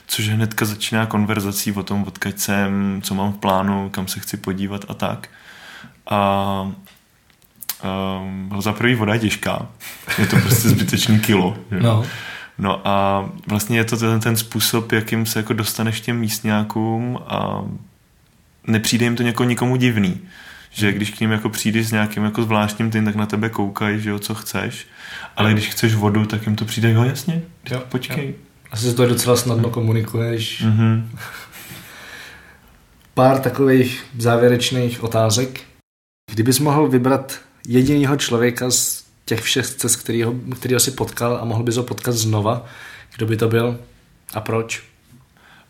Což 0.08 0.30
hnedka 0.30 0.66
začíná 0.66 1.06
konverzací 1.06 1.72
o 1.72 1.84
tom, 1.84 2.04
odkaď 2.08 2.38
jsem, 2.38 3.02
co 3.04 3.16
mám 3.16 3.34
v 3.34 3.38
plánu, 3.38 3.90
kam 3.90 4.08
se 4.08 4.20
chci 4.20 4.38
podívat 4.38 4.86
a 4.88 4.94
tak. 4.94 5.30
A 6.10 6.72
um, 7.84 8.62
za 8.62 8.74
prvý 8.74 8.96
voda 8.96 9.14
je 9.14 9.20
těžká. 9.20 9.68
Je 10.20 10.28
to 10.28 10.36
prostě 10.36 10.70
zbytečný 10.70 11.20
kilo. 11.20 11.58
No. 11.82 12.06
No 12.58 12.88
a 12.88 13.26
vlastně 13.48 13.78
je 13.78 13.84
to 13.84 13.98
ten, 13.98 14.20
ten 14.20 14.38
způsob, 14.38 14.92
jakým 14.92 15.26
se 15.26 15.40
jako 15.40 15.54
dostaneš 15.54 16.02
těm 16.02 16.20
místňákům 16.20 17.20
a 17.28 17.66
nepřijde 18.68 19.06
jim 19.06 19.16
to 19.16 19.24
něko, 19.24 19.44
nikomu 19.44 19.76
divný. 19.76 20.20
Že 20.72 20.92
když 20.92 21.10
k 21.10 21.20
ním 21.20 21.32
jako 21.32 21.50
přijdeš 21.50 21.88
s 21.88 21.92
nějakým 21.92 22.24
jako 22.24 22.44
zvláštním 22.44 22.92
tím, 22.92 23.06
tak 23.06 23.16
na 23.16 23.26
tebe 23.26 23.50
koukají, 23.50 24.02
že 24.02 24.10
jo, 24.10 24.20
co 24.20 24.36
chceš. 24.36 24.88
Ale 25.36 25.54
když 25.54 25.70
chceš 25.70 25.96
vodu, 25.96 26.26
tak 26.26 26.46
jim 26.46 26.56
to 26.56 26.66
přijde, 26.66 26.92
jo, 26.92 27.04
jasně, 27.04 27.42
jo, 27.72 27.84
počkej. 27.90 28.28
Jo. 28.28 28.34
Asi 28.72 28.84
se 28.84 28.94
to 28.94 29.08
docela 29.08 29.36
snadno 29.36 29.70
komunikuješ. 29.70 30.66
Mm-hmm. 30.66 31.04
Pár 33.14 33.40
takových 33.40 34.06
závěrečných 34.18 35.04
otázek. 35.04 35.62
Kdybys 36.32 36.60
mohl 36.60 36.88
vybrat 36.88 37.40
jediného 37.68 38.18
člověka 38.18 38.72
z 38.72 39.04
těch 39.26 39.42
všech 39.42 39.68
cest, 39.68 39.96
kterýho, 39.96 40.36
kterýho 40.56 40.80
si 40.80 40.92
potkal 40.92 41.38
a 41.42 41.46
mohl 41.46 41.64
bys 41.64 41.76
ho 41.76 41.84
potkat 41.84 42.12
znova, 42.12 42.66
kdo 43.16 43.26
by 43.26 43.38
to 43.38 43.48
byl 43.48 43.80
a 44.34 44.42
proč? 44.42 44.84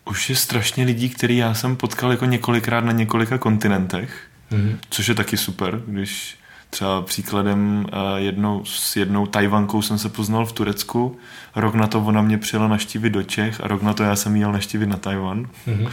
už 0.08 0.30
je 0.30 0.36
strašně 0.36 0.84
lidí, 0.84 1.08
který 1.08 1.36
já 1.36 1.54
jsem 1.54 1.76
potkal 1.76 2.10
jako 2.10 2.24
několikrát 2.24 2.84
na 2.84 2.92
několika 2.92 3.38
kontinentech, 3.38 4.20
mm-hmm. 4.52 4.78
což 4.90 5.08
je 5.08 5.14
taky 5.14 5.36
super, 5.36 5.82
když 5.86 6.36
třeba 6.70 7.02
příkladem 7.02 7.86
eh, 7.92 8.20
jednou, 8.20 8.64
s 8.64 8.96
jednou 8.96 9.26
Tajvankou 9.26 9.82
jsem 9.82 9.98
se 9.98 10.08
poznal 10.08 10.46
v 10.46 10.52
Turecku, 10.52 11.18
rok 11.56 11.74
na 11.74 11.86
to 11.86 12.00
ona 12.00 12.22
mě 12.22 12.38
přijela 12.38 12.68
naštívit 12.68 13.10
do 13.10 13.22
Čech 13.22 13.60
a 13.60 13.68
rok 13.68 13.82
na 13.82 13.94
to 13.94 14.02
já 14.02 14.16
jsem 14.16 14.36
jel 14.36 14.52
naštívit 14.52 14.86
na 14.86 14.96
Tajvan, 14.96 15.48
mm-hmm. 15.66 15.90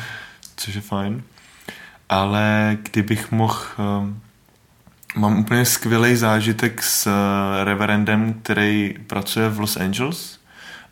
což 0.58 0.76
je 0.76 0.82
fajn. 0.82 1.24
Ale 2.10 2.78
kdybych 2.92 3.32
mohl 3.32 3.60
eh, 3.80 4.14
Mám 5.16 5.40
úplně 5.40 5.66
skvělý 5.66 6.16
zážitek 6.16 6.84
s 6.84 7.08
eh, 7.08 7.64
reverendem, 7.64 8.34
který 8.34 8.96
pracuje 9.08 9.50
v 9.50 9.60
Los 9.60 9.78
Angeles 9.78 10.40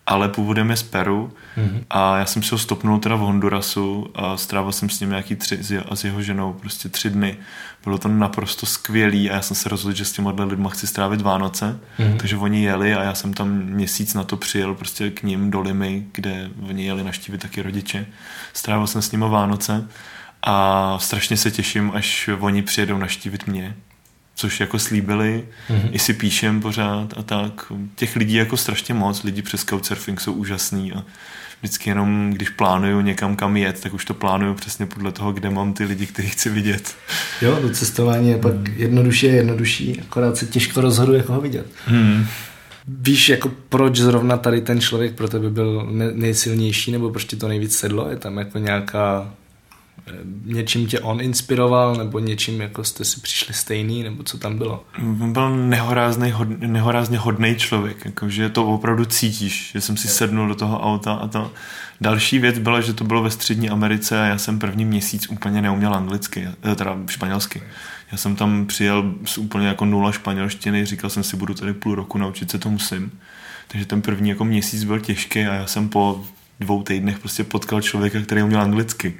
ale 0.05 0.29
původem 0.29 0.69
je 0.69 0.77
z 0.77 0.83
Peru 0.83 1.33
mm-hmm. 1.57 1.83
a 1.89 2.17
já 2.17 2.25
jsem 2.25 2.43
si 2.43 2.49
ho 2.51 2.57
stopnul 2.57 2.99
teda 2.99 3.15
v 3.15 3.19
Hondurasu 3.19 4.11
a 4.15 4.37
strávil 4.37 4.71
jsem 4.71 4.89
s 4.89 4.99
ním 4.99 5.09
nějaký 5.09 5.35
tři, 5.35 5.59
a 5.89 5.95
s 5.95 6.03
jeho 6.03 6.21
ženou 6.21 6.53
prostě 6.53 6.89
tři 6.89 7.09
dny. 7.09 7.37
Bylo 7.83 7.97
to 7.97 8.07
naprosto 8.07 8.65
skvělý 8.65 9.31
a 9.31 9.35
já 9.35 9.41
jsem 9.41 9.55
se 9.55 9.69
rozhodl, 9.69 9.95
že 9.95 10.05
s 10.05 10.11
těma 10.11 10.33
lidma 10.43 10.69
chci 10.69 10.87
strávit 10.87 11.21
Vánoce, 11.21 11.79
mm-hmm. 11.99 12.17
takže 12.17 12.37
oni 12.37 12.63
jeli 12.63 12.95
a 12.95 13.03
já 13.03 13.13
jsem 13.13 13.33
tam 13.33 13.49
měsíc 13.49 14.13
na 14.13 14.23
to 14.23 14.37
přijel 14.37 14.75
prostě 14.75 15.09
k 15.09 15.23
ním 15.23 15.51
do 15.51 15.61
Limy, 15.61 16.05
kde 16.11 16.49
oni 16.69 16.85
jeli 16.85 17.03
naštívit 17.03 17.41
taky 17.41 17.61
rodiče. 17.61 18.05
Strávil 18.53 18.87
jsem 18.87 19.01
s 19.01 19.11
nimi 19.11 19.25
Vánoce 19.29 19.87
a 20.41 20.97
strašně 20.99 21.37
se 21.37 21.51
těším, 21.51 21.91
až 21.93 22.29
oni 22.39 22.61
přijedou 22.61 22.97
naštívit 22.97 23.47
mě 23.47 23.75
což 24.35 24.59
jako 24.59 24.79
slíbili, 24.79 25.45
mm-hmm. 25.69 25.89
i 25.91 25.99
si 25.99 26.13
píšem 26.13 26.61
pořád 26.61 27.13
a 27.17 27.23
tak. 27.23 27.71
Těch 27.95 28.15
lidí 28.15 28.33
jako 28.33 28.57
strašně 28.57 28.93
moc, 28.93 29.23
lidi 29.23 29.41
přes 29.41 29.63
Couchsurfing 29.63 30.21
jsou 30.21 30.33
úžasný 30.33 30.91
a 30.93 31.03
vždycky 31.61 31.89
jenom, 31.89 32.31
když 32.33 32.49
plánuju 32.49 33.01
někam 33.01 33.35
kam 33.35 33.57
jet, 33.57 33.81
tak 33.81 33.93
už 33.93 34.05
to 34.05 34.13
plánuju 34.13 34.53
přesně 34.53 34.85
podle 34.85 35.11
toho, 35.11 35.31
kde 35.31 35.49
mám 35.49 35.73
ty 35.73 35.83
lidi, 35.83 36.05
který 36.05 36.29
chci 36.29 36.49
vidět. 36.49 36.95
Jo, 37.41 37.59
to 37.61 37.69
cestování 37.69 38.29
je 38.29 38.37
pak 38.37 38.53
jednodušší 38.75 39.25
jednodušší, 39.25 40.01
akorát 40.01 40.37
se 40.37 40.45
těžko 40.45 40.81
rozhoduje, 40.81 41.23
koho 41.23 41.41
vidět. 41.41 41.65
Hmm. 41.85 42.25
Víš, 42.87 43.29
jako 43.29 43.51
proč 43.69 43.97
zrovna 43.97 44.37
tady 44.37 44.61
ten 44.61 44.81
člověk 44.81 45.15
pro 45.15 45.27
tebe 45.27 45.49
byl 45.49 45.87
nejsilnější, 46.13 46.91
nebo 46.91 47.09
proč 47.09 47.25
ti 47.25 47.35
to 47.35 47.47
nejvíc 47.47 47.77
sedlo? 47.77 48.09
Je 48.09 48.15
tam 48.15 48.37
jako 48.37 48.57
nějaká 48.57 49.33
něčím 50.45 50.87
tě 50.87 50.99
on 50.99 51.21
inspiroval, 51.21 51.95
nebo 51.95 52.19
něčím 52.19 52.61
jako 52.61 52.83
jste 52.83 53.05
si 53.05 53.19
přišli 53.21 53.53
stejný, 53.53 54.03
nebo 54.03 54.23
co 54.23 54.37
tam 54.37 54.57
bylo? 54.57 54.83
Byl 55.25 55.57
nehorázný, 55.57 56.31
hod, 56.31 56.47
nehorázně 56.59 57.17
hodný 57.17 57.55
člověk, 57.55 58.05
jakože 58.05 58.49
to 58.49 58.67
opravdu 58.67 59.05
cítíš, 59.05 59.71
že 59.73 59.81
jsem 59.81 59.97
si 59.97 60.07
sednul 60.07 60.47
do 60.47 60.55
toho 60.55 60.79
auta 60.79 61.13
a 61.13 61.27
to. 61.27 61.51
Další 62.01 62.39
věc 62.39 62.59
byla, 62.59 62.81
že 62.81 62.93
to 62.93 63.03
bylo 63.03 63.23
ve 63.23 63.31
střední 63.31 63.69
Americe 63.69 64.21
a 64.21 64.25
já 64.25 64.37
jsem 64.37 64.59
první 64.59 64.85
měsíc 64.85 65.29
úplně 65.29 65.61
neuměl 65.61 65.93
anglicky, 65.93 66.47
eh, 66.71 66.75
teda 66.75 66.97
španělsky. 67.07 67.63
Já 68.11 68.17
jsem 68.17 68.35
tam 68.35 68.65
přijel 68.65 69.13
s 69.25 69.37
úplně 69.37 69.67
jako 69.67 69.85
nula 69.85 70.11
španělštiny, 70.11 70.85
říkal 70.85 71.09
jsem 71.09 71.23
si, 71.23 71.37
budu 71.37 71.53
tady 71.53 71.73
půl 71.73 71.95
roku, 71.95 72.17
naučit 72.17 72.51
se 72.51 72.59
to 72.59 72.69
musím. 72.69 73.11
Takže 73.67 73.85
ten 73.85 74.01
první 74.01 74.29
jako 74.29 74.45
měsíc 74.45 74.83
byl 74.83 74.99
těžký 74.99 75.39
a 75.39 75.53
já 75.53 75.67
jsem 75.67 75.89
po 75.89 76.25
dvou 76.59 76.83
týdnech 76.83 77.19
prostě 77.19 77.43
potkal 77.43 77.81
člověka, 77.81 78.21
který 78.21 78.43
uměl 78.43 78.61
anglicky. 78.61 79.13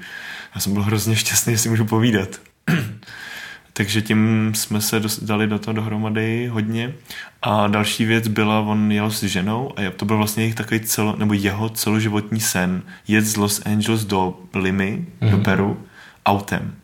Já 0.55 0.61
jsem 0.61 0.73
byl 0.73 0.83
hrozně 0.83 1.15
šťastný, 1.15 1.53
že 1.53 1.59
si 1.59 1.69
můžu 1.69 1.85
povídat. 1.85 2.29
Takže 3.73 4.01
tím 4.01 4.51
jsme 4.55 4.81
se 4.81 5.01
dali 5.21 5.47
do 5.47 5.59
toho 5.59 5.73
dohromady 5.73 6.47
hodně. 6.47 6.93
A 7.41 7.67
další 7.67 8.05
věc 8.05 8.27
byla, 8.27 8.59
on 8.59 8.91
jel 8.91 9.11
s 9.11 9.23
ženou 9.23 9.71
a 9.79 9.91
to 9.97 10.05
byl 10.05 10.17
vlastně 10.17 10.43
jejich 10.43 10.55
takový 10.55 10.79
celo, 10.79 11.15
nebo 11.15 11.33
jeho 11.33 11.69
celoživotní 11.69 12.39
sen, 12.39 12.81
jet 13.07 13.25
z 13.25 13.35
Los 13.35 13.61
Angeles 13.65 14.05
do 14.05 14.39
Limy, 14.53 15.05
mm-hmm. 15.21 15.29
do 15.29 15.37
mhm. 15.37 15.45
Peru, 15.45 15.83
autem. 16.25 16.75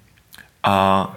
A 0.63 1.07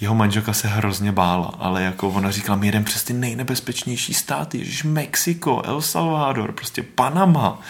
jeho 0.00 0.14
manželka 0.14 0.52
se 0.52 0.68
hrozně 0.68 1.12
bála, 1.12 1.54
ale 1.58 1.82
jako 1.82 2.08
ona 2.08 2.30
říkala, 2.30 2.58
my 2.58 2.66
jedeme 2.66 2.84
přes 2.84 3.04
ty 3.04 3.12
nejnebezpečnější 3.12 4.14
státy, 4.14 4.58
ježiš, 4.58 4.84
Mexiko, 4.84 5.62
El 5.64 5.82
Salvador, 5.82 6.52
prostě 6.52 6.82
Panama. 6.82 7.60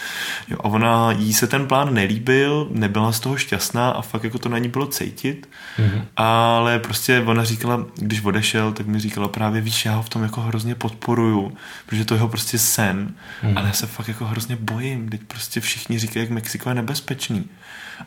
Jo, 0.48 0.56
a 0.60 0.64
ona, 0.64 1.12
jí 1.12 1.32
se 1.32 1.46
ten 1.46 1.66
plán 1.66 1.94
nelíbil, 1.94 2.68
nebyla 2.70 3.12
z 3.12 3.20
toho 3.20 3.36
šťastná 3.36 3.90
a 3.90 4.02
fakt 4.02 4.24
jako 4.24 4.38
to 4.38 4.48
na 4.48 4.58
ní 4.58 4.68
bylo 4.68 4.86
cítit, 4.86 5.48
mm-hmm. 5.78 6.04
ale 6.16 6.78
prostě 6.78 7.20
ona 7.20 7.44
říkala, 7.44 7.86
když 7.96 8.24
odešel, 8.24 8.72
tak 8.72 8.86
mi 8.86 8.98
říkala 9.00 9.28
právě, 9.28 9.60
víš, 9.60 9.84
já 9.84 9.94
ho 9.94 10.02
v 10.02 10.08
tom 10.08 10.22
jako 10.22 10.40
hrozně 10.40 10.74
podporuju, 10.74 11.52
protože 11.86 12.04
to 12.04 12.14
je 12.14 12.18
jeho 12.18 12.28
prostě 12.28 12.58
sen, 12.58 13.14
mm-hmm. 13.42 13.58
ale 13.58 13.66
já 13.66 13.72
se 13.72 13.86
fakt 13.86 14.08
jako 14.08 14.24
hrozně 14.24 14.56
bojím, 14.56 15.08
teď 15.08 15.20
prostě 15.26 15.60
všichni 15.60 15.98
říkají, 15.98 16.24
jak 16.24 16.30
Mexiko 16.30 16.68
je 16.68 16.74
nebezpečný. 16.74 17.44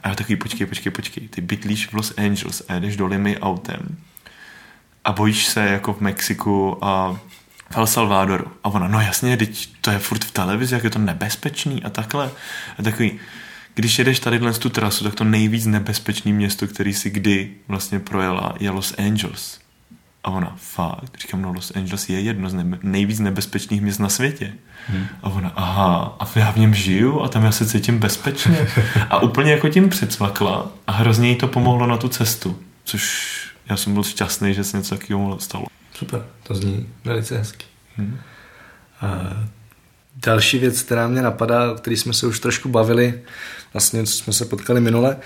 A 0.03 0.09
já 0.09 0.15
takový, 0.15 0.35
počkej, 0.35 0.67
počkej, 0.67 0.91
počkej, 0.91 1.27
ty 1.27 1.41
bydlíš 1.41 1.87
v 1.87 1.93
Los 1.93 2.13
Angeles 2.17 2.63
a 2.67 2.79
jdeš 2.79 2.97
do 2.97 3.07
Limy 3.07 3.39
autem 3.39 3.97
a 5.05 5.11
bojíš 5.11 5.45
se 5.45 5.65
jako 5.65 5.93
v 5.93 6.01
Mexiku 6.01 6.77
a 6.81 7.17
v 7.69 7.77
El 7.77 7.87
Salvadoru. 7.87 8.45
A 8.63 8.69
ona, 8.69 8.87
no 8.87 9.01
jasně, 9.01 9.37
teď 9.37 9.69
to 9.81 9.91
je 9.91 9.99
furt 9.99 10.23
v 10.23 10.31
televizi, 10.31 10.75
jak 10.75 10.83
je 10.83 10.89
to 10.89 10.99
nebezpečný 10.99 11.83
a 11.83 11.89
takhle. 11.89 12.31
A 12.79 12.83
takový, 12.83 13.19
když 13.75 13.99
jedeš 13.99 14.19
tady 14.19 14.39
dnes 14.39 14.59
tu 14.59 14.69
trasu, 14.69 15.03
tak 15.03 15.15
to 15.15 15.23
nejvíc 15.23 15.65
nebezpečný 15.65 16.33
město, 16.33 16.67
který 16.67 16.93
si 16.93 17.09
kdy 17.09 17.51
vlastně 17.67 17.99
projela, 17.99 18.55
je 18.59 18.69
Los 18.69 18.93
Angeles. 18.97 19.59
A 20.23 20.31
ona, 20.31 20.55
fakt, 20.57 21.17
říkám, 21.21 21.41
no 21.41 21.53
Los 21.53 21.71
Angeles 21.75 22.09
je 22.09 22.19
jedno 22.19 22.49
z 22.49 22.53
nebe- 22.53 22.79
nejvíc 22.83 23.19
nebezpečných 23.19 23.81
měst 23.81 23.99
na 23.99 24.09
světě. 24.09 24.53
Hmm. 24.87 25.07
A 25.23 25.29
ona, 25.29 25.51
aha, 25.55 26.15
a 26.19 26.39
já 26.39 26.51
v 26.51 26.57
něm 26.57 26.73
žiju 26.73 27.21
a 27.21 27.27
tam 27.27 27.43
já 27.43 27.51
se 27.51 27.65
cítím 27.65 27.99
bezpečně. 27.99 28.67
A 29.09 29.19
úplně 29.19 29.51
jako 29.51 29.69
tím 29.69 29.89
předsvakla 29.89 30.67
a 30.87 30.91
hrozně 30.91 31.29
jí 31.29 31.35
to 31.35 31.47
pomohlo 31.47 31.87
na 31.87 31.97
tu 31.97 32.07
cestu, 32.07 32.59
což 32.83 33.42
já 33.69 33.77
jsem 33.77 33.93
byl 33.93 34.03
šťastný, 34.03 34.53
že 34.53 34.63
se 34.63 34.77
něco 34.77 34.97
takového 34.97 35.39
stalo. 35.39 35.65
Super, 35.93 36.25
to 36.43 36.55
zní 36.55 36.89
velice 37.05 37.37
hezky. 37.37 37.65
Hmm. 37.97 38.19
A 39.01 39.37
další 40.15 40.59
věc, 40.59 40.81
která 40.81 41.07
mě 41.07 41.21
napadá, 41.21 41.71
o 41.71 41.75
který 41.75 41.97
jsme 41.97 42.13
se 42.13 42.27
už 42.27 42.39
trošku 42.39 42.69
bavili, 42.69 43.21
vlastně 43.73 44.05
jsme 44.05 44.33
se 44.33 44.45
potkali 44.45 44.81
minule, 44.81 45.17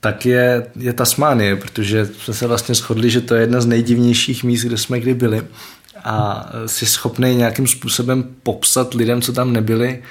tak 0.00 0.26
je, 0.26 0.66
je 0.76 0.92
Tasmánie, 0.92 1.56
protože 1.56 2.06
jsme 2.06 2.34
se 2.34 2.46
vlastně 2.46 2.74
shodli, 2.74 3.10
že 3.10 3.20
to 3.20 3.34
je 3.34 3.40
jedna 3.40 3.60
z 3.60 3.66
nejdivnějších 3.66 4.44
míst, 4.44 4.62
kde 4.62 4.78
jsme 4.78 5.00
kdy 5.00 5.14
byli 5.14 5.42
a 6.04 6.46
jsi 6.66 6.86
schopný 6.86 7.34
nějakým 7.34 7.66
způsobem 7.66 8.24
popsat 8.42 8.94
lidem, 8.94 9.22
co 9.22 9.32
tam 9.32 9.52
nebyli, 9.52 10.02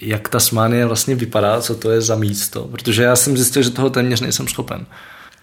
jak 0.00 0.28
Tasmánie 0.28 0.86
vlastně 0.86 1.14
vypadá, 1.14 1.60
co 1.60 1.74
to 1.74 1.90
je 1.90 2.00
za 2.00 2.16
místo, 2.16 2.64
protože 2.64 3.02
já 3.02 3.16
jsem 3.16 3.36
zjistil, 3.36 3.62
že 3.62 3.70
toho 3.70 3.90
téměř 3.90 4.20
nejsem 4.20 4.48
schopen. 4.48 4.86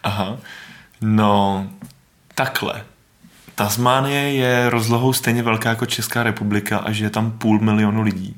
Aha, 0.04 0.38
No, 1.02 1.68
takhle. 2.36 2.84
Tasmánie 3.56 4.34
je 4.34 4.70
rozlohou 4.70 5.14
stejně 5.14 5.44
velká 5.44 5.70
jako 5.70 5.86
Česká 5.86 6.24
republika 6.24 6.78
a 6.78 6.92
že 6.92 7.06
je 7.06 7.10
tam 7.10 7.32
půl 7.32 7.60
milionu 7.60 8.02
lidí. 8.02 8.36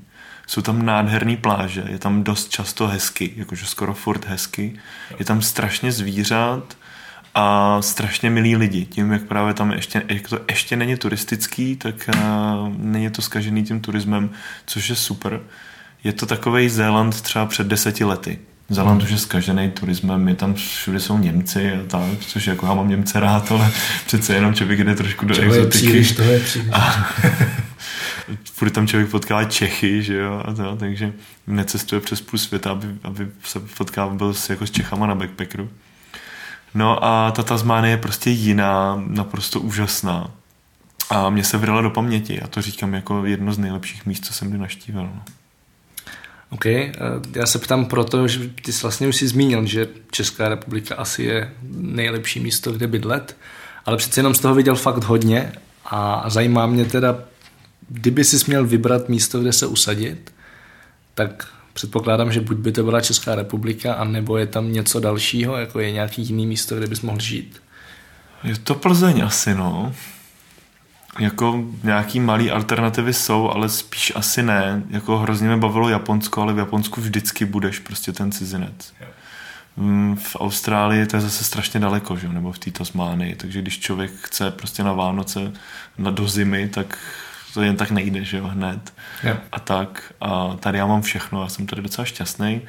Jsou 0.47 0.61
tam 0.61 0.85
nádherné 0.85 1.37
pláže, 1.37 1.83
je 1.87 1.99
tam 1.99 2.23
dost 2.23 2.49
často 2.49 2.87
hezky, 2.87 3.33
jakože 3.35 3.65
skoro 3.65 3.93
furt 3.93 4.25
hezky. 4.25 4.79
Je 5.19 5.25
tam 5.25 5.41
strašně 5.41 5.91
zvířat 5.91 6.77
a 7.35 7.77
strašně 7.81 8.29
milí 8.29 8.55
lidi. 8.55 8.85
Tím, 8.85 9.11
jak 9.11 9.23
právě 9.23 9.53
tam 9.53 9.71
ještě, 9.71 10.03
jak 10.07 10.27
to 10.27 10.39
ještě 10.49 10.75
není 10.75 10.95
turistický, 10.95 11.75
tak 11.75 12.09
uh, 12.15 12.73
není 12.77 13.09
to 13.09 13.21
skažený 13.21 13.63
tím 13.63 13.81
turismem, 13.81 14.29
což 14.65 14.89
je 14.89 14.95
super. 14.95 15.41
Je 16.03 16.13
to 16.13 16.25
takový 16.25 16.69
Zéland 16.69 17.21
třeba 17.21 17.45
před 17.45 17.67
deseti 17.67 18.03
lety. 18.03 18.39
Zeland 18.73 19.03
už 19.03 19.09
je 19.09 19.17
zkažený 19.17 19.71
turismem, 19.71 20.27
je 20.27 20.35
tam 20.35 20.53
všude 20.53 20.99
jsou 20.99 21.17
Němci 21.17 21.71
a 21.71 21.85
tak, 21.87 22.19
což 22.19 22.47
jako 22.47 22.65
já 22.65 22.73
mám 22.73 22.89
Němce 22.89 23.19
rád, 23.19 23.51
ale 23.51 23.71
přece 24.05 24.35
jenom 24.35 24.53
člověk 24.53 24.79
jde 24.79 24.95
trošku 24.95 25.25
do 25.25 25.35
exotiky. 25.35 25.85
Je 25.85 25.91
příliš, 25.91 26.11
to 26.11 26.21
je 26.21 26.39
příliš. 26.39 26.69
A, 26.71 27.07
furt 28.53 28.69
tam 28.69 28.87
člověk 28.87 29.09
potkává 29.09 29.43
Čechy, 29.43 30.03
že 30.03 30.17
jo, 30.17 30.43
a 30.45 30.53
to, 30.53 30.75
takže 30.75 31.13
necestuje 31.47 32.01
přes 32.01 32.21
půl 32.21 32.39
světa, 32.39 32.71
aby, 32.71 32.87
aby 33.03 33.27
se 33.43 33.59
potkával 33.59 34.15
byl 34.15 34.33
s, 34.33 34.49
jako 34.49 34.67
s 34.67 34.71
Čechama 34.71 35.07
na 35.07 35.15
backpackeru. 35.15 35.69
No 36.73 37.05
a 37.05 37.31
ta 37.31 37.43
Tasmánie 37.43 37.93
je 37.93 37.97
prostě 37.97 38.29
jiná, 38.29 39.03
naprosto 39.07 39.59
úžasná. 39.59 40.31
A 41.09 41.29
mě 41.29 41.43
se 41.43 41.57
vrala 41.57 41.81
do 41.81 41.89
paměti 41.89 42.41
a 42.41 42.47
to 42.47 42.61
říkám 42.61 42.93
jako 42.93 43.25
jedno 43.25 43.53
z 43.53 43.57
nejlepších 43.57 44.05
míst, 44.05 44.25
co 44.25 44.33
jsem 44.33 44.49
kdy 44.49 44.57
naštívil. 44.57 45.03
No. 45.03 45.23
OK, 46.53 46.65
eh, 46.65 46.91
já 47.35 47.45
se 47.45 47.59
ptám 47.59 47.85
proto, 47.85 48.27
že 48.27 48.49
ty 48.61 48.73
jsi 48.73 48.81
vlastně 48.81 49.07
už 49.07 49.15
si 49.15 49.27
zmínil, 49.27 49.65
že 49.65 49.87
Česká 50.11 50.49
republika 50.49 50.95
asi 50.95 51.23
je 51.23 51.53
nejlepší 51.71 52.39
místo, 52.39 52.71
kde 52.71 52.87
bydlet, 52.87 53.37
ale 53.85 53.97
přece 53.97 54.19
jenom 54.19 54.35
z 54.35 54.39
toho 54.39 54.55
viděl 54.55 54.75
fakt 54.75 55.03
hodně 55.03 55.51
a 55.85 56.29
zajímá 56.29 56.65
mě 56.65 56.85
teda, 56.85 57.19
kdyby 57.89 58.23
si 58.23 58.45
měl 58.47 58.65
vybrat 58.65 59.09
místo, 59.09 59.39
kde 59.39 59.53
se 59.53 59.67
usadit, 59.67 60.33
tak 61.15 61.47
předpokládám, 61.73 62.31
že 62.31 62.41
buď 62.41 62.57
by 62.57 62.71
to 62.71 62.83
byla 62.83 63.01
Česká 63.01 63.35
republika, 63.35 63.93
anebo 63.93 64.37
je 64.37 64.47
tam 64.47 64.73
něco 64.73 64.99
dalšího, 64.99 65.57
jako 65.57 65.79
je 65.79 65.91
nějaký 65.91 66.21
jiný 66.21 66.47
místo, 66.47 66.75
kde 66.75 66.87
bys 66.87 67.01
mohl 67.01 67.19
žít. 67.19 67.61
Je 68.43 68.57
to 68.57 68.75
Plzeň 68.75 69.21
asi, 69.21 69.55
no. 69.55 69.93
Jako 71.19 71.63
nějaký 71.83 72.19
malý 72.19 72.51
alternativy 72.51 73.13
jsou, 73.13 73.49
ale 73.49 73.69
spíš 73.69 74.13
asi 74.15 74.43
ne. 74.43 74.83
Jako 74.89 75.17
hrozně 75.17 75.47
mě 75.47 75.57
bavilo 75.57 75.89
Japonsko, 75.89 76.41
ale 76.41 76.53
v 76.53 76.57
Japonsku 76.57 77.01
vždycky 77.01 77.45
budeš 77.45 77.79
prostě 77.79 78.11
ten 78.11 78.31
cizinec. 78.31 78.93
Mm, 79.77 80.15
v 80.15 80.35
Austrálii 80.39 81.05
to 81.05 81.15
je 81.15 81.21
zase 81.21 81.43
strašně 81.43 81.79
daleko, 81.79 82.17
že? 82.17 82.29
nebo 82.29 82.51
v 82.51 82.59
té 82.59 82.71
Tasmánii, 82.71 83.35
takže 83.35 83.61
když 83.61 83.79
člověk 83.79 84.11
chce 84.21 84.51
prostě 84.51 84.83
na 84.83 84.93
Vánoce, 84.93 85.53
na 85.97 86.11
do 86.11 86.27
zimy, 86.27 86.69
tak 86.69 86.97
to 87.53 87.61
jen 87.61 87.75
tak 87.75 87.91
nejde, 87.91 88.23
že 88.23 88.37
jo, 88.37 88.47
hned. 88.47 88.93
Yeah. 89.23 89.39
A 89.51 89.59
tak. 89.59 90.13
A 90.21 90.55
tady 90.59 90.77
já 90.77 90.85
mám 90.85 91.01
všechno, 91.01 91.41
já 91.41 91.49
jsem 91.49 91.65
tady 91.65 91.81
docela 91.81 92.05
šťastný, 92.05 92.61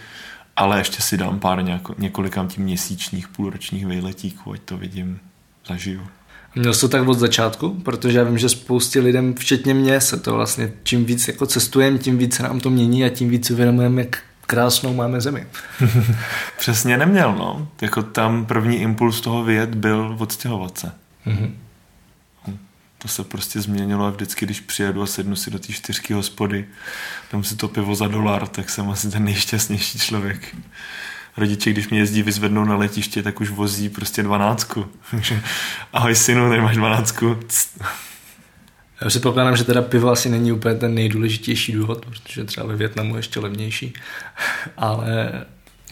ale 0.57 0.79
ještě 0.79 1.03
si 1.03 1.17
dám 1.17 1.41
pár 1.41 1.65
několika 1.99 2.47
tím 2.47 2.65
měsíčních, 2.65 3.29
půlročních 3.29 3.87
vejletíků, 3.87 4.53
ať 4.53 4.61
to 4.61 4.77
vidím, 4.77 5.21
zažiju. 5.67 6.07
Měl 6.55 6.75
jsi 6.75 6.81
to 6.81 6.89
tak 6.89 7.09
od 7.09 7.19
začátku? 7.19 7.71
Protože 7.71 8.19
já 8.19 8.25
vím, 8.25 8.39
že 8.39 8.49
spoustě 8.49 9.01
lidem, 9.01 9.35
včetně 9.35 9.75
mě, 9.75 10.01
se 10.01 10.17
to 10.17 10.35
vlastně, 10.35 10.73
čím 10.83 11.05
víc 11.05 11.29
jako 11.29 11.47
cestujeme, 11.47 11.99
tím 11.99 12.19
víc 12.19 12.35
se 12.35 12.43
nám 12.43 12.61
to 12.61 12.71
mění 12.71 13.05
a 13.05 13.09
tím 13.09 13.29
víc 13.29 13.51
uvědomujeme, 13.51 14.03
jak 14.03 14.23
krásnou 14.47 14.95
máme 14.95 15.21
zemi. 15.21 15.47
Přesně 16.59 16.97
neměl, 16.97 17.35
no. 17.35 17.69
Jako 17.81 18.03
tam 18.03 18.47
první 18.47 18.77
impuls 18.77 19.21
toho 19.21 19.45
vyjet 19.45 19.75
byl 19.75 20.17
odstěhovat 20.19 20.79
se. 20.79 20.93
Mm-hmm. 21.27 21.51
To 22.99 23.09
se 23.09 23.25
prostě 23.25 23.61
změnilo 23.61 24.07
a 24.07 24.11
vždycky, 24.11 24.47
když 24.47 24.61
přijedu 24.61 25.03
a 25.03 25.07
sednu 25.07 25.37
si 25.37 25.51
do 25.51 25.59
té 25.59 25.73
čtyřky 25.73 26.15
hospody, 26.15 26.65
tam 27.31 27.45
si 27.45 27.57
to 27.57 27.69
pivo 27.69 27.95
za 27.95 28.09
dolar, 28.09 28.49
tak 28.49 28.71
jsem 28.71 28.91
asi 28.91 29.11
ten 29.11 29.25
nejšťastnější 29.25 29.99
člověk. 29.99 30.57
Rodiče, 31.37 31.71
když 31.71 31.89
mě 31.89 31.99
jezdí 31.99 32.23
vyzvednou 32.23 32.65
na 32.65 32.77
letiště, 32.77 33.23
tak 33.23 33.41
už 33.41 33.51
vozí 33.51 33.89
prostě 33.89 34.23
dvanáctku. 34.23 34.87
Ahoj 35.93 36.15
synu, 36.15 36.49
tady 36.49 36.61
máš 36.61 36.77
dvanáctku. 36.77 37.41
Já 39.01 39.11
si 39.11 39.21
pokládám, 39.21 39.57
že 39.57 39.65
teda 39.65 39.83
pivo 39.83 40.11
asi 40.11 40.29
není 40.29 40.53
úplně 40.53 40.75
ten 40.75 40.95
nejdůležitější 40.95 41.73
důvod, 41.73 42.07
protože 42.07 42.45
třeba 42.45 42.67
ve 42.67 42.77
Větnamu 42.77 43.15
je 43.15 43.19
ještě 43.19 43.41
levnější, 43.41 43.93
ale... 44.77 45.33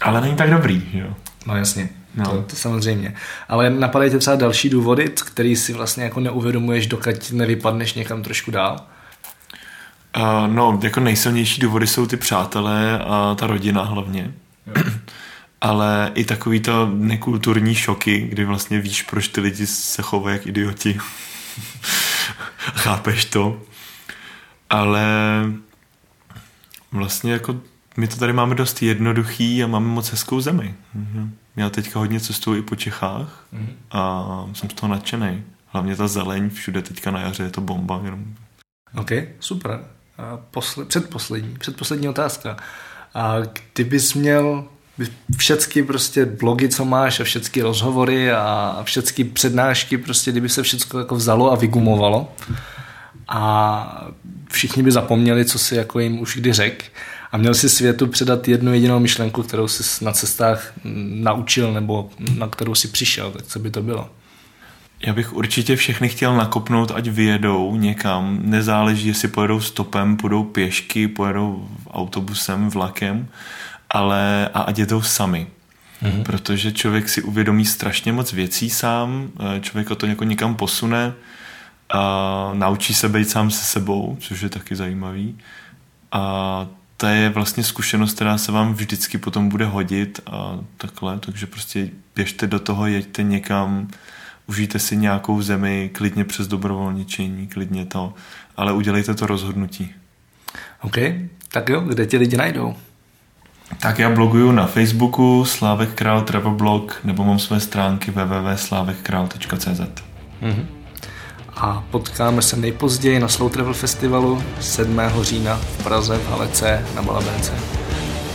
Ale 0.02 0.20
není 0.20 0.36
tak 0.36 0.50
dobrý, 0.50 0.82
jo. 0.92 1.14
No 1.46 1.56
jasně, 1.56 1.88
No. 2.14 2.24
To, 2.24 2.42
to 2.42 2.56
samozřejmě. 2.56 3.14
Ale 3.48 3.70
napadají 3.70 4.10
tě 4.10 4.18
třeba 4.18 4.36
další 4.36 4.70
důvody, 4.70 5.12
který 5.26 5.56
si 5.56 5.72
vlastně 5.72 6.04
jako 6.04 6.20
neuvědomuješ, 6.20 6.86
dokud 6.86 7.32
nevypadneš 7.32 7.94
někam 7.94 8.22
trošku 8.22 8.50
dál? 8.50 8.76
Uh, 10.16 10.54
no, 10.54 10.80
jako 10.82 11.00
nejsilnější 11.00 11.60
důvody 11.60 11.86
jsou 11.86 12.06
ty 12.06 12.16
přátelé 12.16 12.98
a 12.98 13.34
ta 13.38 13.46
rodina 13.46 13.82
hlavně. 13.82 14.32
Ale 15.62 16.12
i 16.14 16.24
takový 16.24 16.60
to 16.60 16.90
nekulturní 16.94 17.74
šoky, 17.74 18.20
kdy 18.20 18.44
vlastně 18.44 18.80
víš, 18.80 19.02
proč 19.02 19.28
ty 19.28 19.40
lidi 19.40 19.66
se 19.66 20.02
chovají 20.02 20.36
jak 20.36 20.46
idioti. 20.46 20.98
Chápeš 22.56 23.24
to. 23.24 23.62
Ale 24.70 25.04
vlastně 26.92 27.32
jako 27.32 27.60
my 27.96 28.08
to 28.08 28.16
tady 28.16 28.32
máme 28.32 28.54
dost 28.54 28.82
jednoduchý 28.82 29.64
a 29.64 29.66
máme 29.66 29.86
moc 29.86 30.10
hezkou 30.10 30.40
zemi. 30.40 30.74
Mhm. 30.94 31.36
Já 31.56 31.70
teďka 31.70 31.98
hodně 31.98 32.20
cestuju 32.20 32.58
i 32.58 32.62
po 32.62 32.76
Čechách 32.76 33.46
a 33.90 34.24
jsem 34.52 34.70
z 34.70 34.74
toho 34.74 34.92
nadšený. 34.92 35.44
Hlavně 35.66 35.96
ta 35.96 36.08
zeleň 36.08 36.50
všude 36.50 36.82
teďka 36.82 37.10
na 37.10 37.20
jaře 37.20 37.42
je 37.42 37.50
to 37.50 37.60
bomba. 37.60 38.00
Jenom 38.04 38.24
OK, 38.96 39.10
super. 39.40 39.84
A 40.18 40.36
posle, 40.36 40.84
předposlední, 40.84 41.54
předposlední 41.58 42.08
otázka. 42.08 42.56
A 43.14 43.34
kdybys 43.74 44.14
měl 44.14 44.68
všechny 45.36 45.82
prostě 45.82 46.26
blogy, 46.26 46.68
co 46.68 46.84
máš 46.84 47.20
a 47.20 47.24
všechny 47.24 47.62
rozhovory 47.62 48.32
a 48.32 48.80
všechny 48.82 49.24
přednášky, 49.24 49.98
prostě 49.98 50.30
kdyby 50.30 50.48
se 50.48 50.62
všechno 50.62 51.00
jako 51.00 51.14
vzalo 51.14 51.52
a 51.52 51.56
vygumovalo 51.56 52.32
a 53.28 54.06
všichni 54.50 54.82
by 54.82 54.92
zapomněli, 54.92 55.44
co 55.44 55.58
si 55.58 55.74
jako 55.74 56.00
jim 56.00 56.20
už 56.20 56.36
kdy 56.36 56.52
řek 56.52 56.92
a 57.32 57.36
měl 57.36 57.54
si 57.54 57.68
světu 57.68 58.06
předat 58.06 58.48
jednu 58.48 58.74
jedinou 58.74 59.00
myšlenku, 59.00 59.42
kterou 59.42 59.68
jsi 59.68 60.04
na 60.04 60.12
cestách 60.12 60.72
naučil 61.14 61.72
nebo 61.72 62.10
na 62.38 62.48
kterou 62.48 62.74
si 62.74 62.88
přišel, 62.88 63.30
tak 63.30 63.42
co 63.46 63.58
by 63.58 63.70
to 63.70 63.82
bylo? 63.82 64.10
Já 65.06 65.12
bych 65.12 65.32
určitě 65.32 65.76
všechny 65.76 66.08
chtěl 66.08 66.36
nakopnout, 66.36 66.90
ať 66.94 67.08
vyjedou 67.08 67.76
někam. 67.76 68.38
Nezáleží, 68.42 69.08
jestli 69.08 69.28
pojedou 69.28 69.60
stopem, 69.60 70.16
půjdou 70.16 70.44
pěšky, 70.44 71.08
pojedou 71.08 71.68
autobusem, 71.90 72.68
vlakem, 72.68 73.28
ale 73.92 74.48
a 74.54 74.60
ať 74.60 74.78
jedou 74.78 75.02
sami. 75.02 75.46
Mm-hmm. 76.02 76.22
Protože 76.22 76.72
člověk 76.72 77.08
si 77.08 77.22
uvědomí 77.22 77.64
strašně 77.64 78.12
moc 78.12 78.32
věcí 78.32 78.70
sám, 78.70 79.30
člověk 79.60 79.88
to 79.96 80.06
jako 80.06 80.24
někam 80.24 80.54
posune, 80.54 81.12
a 81.94 82.50
naučí 82.54 82.94
se 82.94 83.08
být 83.08 83.30
sám 83.30 83.50
se 83.50 83.64
sebou, 83.64 84.16
což 84.20 84.40
je 84.40 84.48
taky 84.48 84.76
zajímavý. 84.76 85.38
A 86.12 86.66
to 86.96 87.06
je 87.06 87.28
vlastně 87.28 87.64
zkušenost, 87.64 88.14
která 88.14 88.38
se 88.38 88.52
vám 88.52 88.74
vždycky 88.74 89.18
potom 89.18 89.48
bude 89.48 89.66
hodit 89.66 90.20
a 90.26 90.58
takhle, 90.76 91.18
takže 91.18 91.46
prostě 91.46 91.88
běžte 92.16 92.46
do 92.46 92.58
toho, 92.58 92.86
jeďte 92.86 93.22
někam, 93.22 93.88
užijte 94.46 94.78
si 94.78 94.96
nějakou 94.96 95.42
zemi, 95.42 95.90
klidně 95.94 96.24
přes 96.24 96.48
dobrovolničení, 96.48 97.46
klidně 97.46 97.84
to, 97.84 98.14
ale 98.56 98.72
udělejte 98.72 99.14
to 99.14 99.26
rozhodnutí. 99.26 99.94
OK, 100.80 100.96
tak 101.48 101.68
jo, 101.68 101.80
kde 101.80 102.06
ti 102.06 102.16
lidi 102.16 102.36
najdou? 102.36 102.76
Tak 103.78 103.98
já 103.98 104.10
bloguju 104.10 104.52
na 104.52 104.66
Facebooku 104.66 105.44
Slávek 105.44 105.94
Král 105.94 106.22
Travel 106.22 106.52
Blog 106.52 107.00
nebo 107.04 107.24
mám 107.24 107.38
své 107.38 107.60
stránky 107.60 108.10
www.slávekkrál.cz 108.10 109.80
mm-hmm. 110.42 110.64
A 111.56 111.84
potkáme 111.90 112.42
se 112.42 112.56
nejpozději 112.56 113.20
na 113.20 113.28
Slow 113.28 113.50
Travel 113.50 113.74
Festivalu 113.74 114.42
7. 114.60 115.00
října 115.20 115.56
v 115.56 115.84
Praze 115.84 116.18
v 116.18 116.30
hale 116.30 116.48
C 116.48 116.84
na 116.94 117.02
Balabence. 117.02 117.52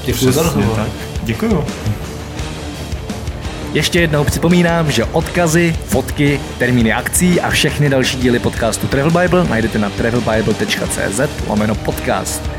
Děkuji 0.06 0.32
za 0.32 0.44
rozhovor. 0.44 0.90
Děkuji. 1.24 1.66
Ještě 3.74 4.00
jednou 4.00 4.24
připomínám, 4.24 4.92
že 4.92 5.06
odkazy, 5.06 5.76
fotky, 5.86 6.40
termíny 6.58 6.94
akcí 6.94 7.42
a 7.42 7.50
všechny 7.50 7.90
další 7.90 8.18
díly 8.18 8.40
podcastu 8.40 8.88
Travel 8.88 9.22
Bible 9.22 9.44
najdete 9.44 9.80
na 9.80 9.90
travelbible.cz 9.90 11.20
lomeno 11.48 11.76
podcast. 11.76 12.57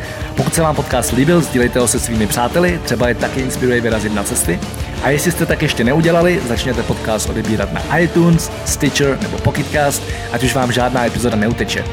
Pokud 0.48 0.56
se 0.56 0.62
vám 0.62 0.76
podcast 0.76 1.12
líbil, 1.12 1.40
sdílejte 1.40 1.78
ho 1.78 1.88
se 1.88 2.00
svými 2.00 2.26
přáteli, 2.26 2.80
třeba 2.84 3.08
je 3.08 3.14
taky 3.14 3.40
inspiruje 3.40 3.80
vyrazit 3.80 4.14
na 4.14 4.22
cesty. 4.22 4.60
A 5.02 5.10
jestli 5.10 5.32
jste 5.32 5.46
tak 5.46 5.62
ještě 5.62 5.84
neudělali, 5.84 6.40
začněte 6.48 6.82
podcast 6.82 7.30
odebírat 7.30 7.72
na 7.72 7.98
iTunes, 7.98 8.50
Stitcher 8.64 9.18
nebo 9.22 9.38
Pocketcast, 9.38 10.02
ať 10.32 10.44
už 10.44 10.54
vám 10.54 10.72
žádná 10.72 11.06
epizoda 11.06 11.36
neuteče. 11.36 11.84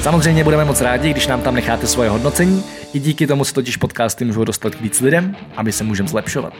Samozřejmě 0.00 0.44
budeme 0.44 0.64
moc 0.64 0.80
rádi, 0.80 1.10
když 1.10 1.26
nám 1.26 1.40
tam 1.40 1.54
necháte 1.54 1.86
svoje 1.86 2.10
hodnocení, 2.10 2.64
i 2.94 2.98
díky 2.98 3.26
tomu 3.26 3.44
se 3.44 3.54
totiž 3.54 3.76
podcasty 3.76 4.24
můžou 4.24 4.44
dostat 4.44 4.74
k 4.74 4.80
víc 4.80 5.00
lidem, 5.00 5.36
aby 5.56 5.72
se 5.72 5.84
můžeme 5.84 6.08
zlepšovat. 6.08 6.54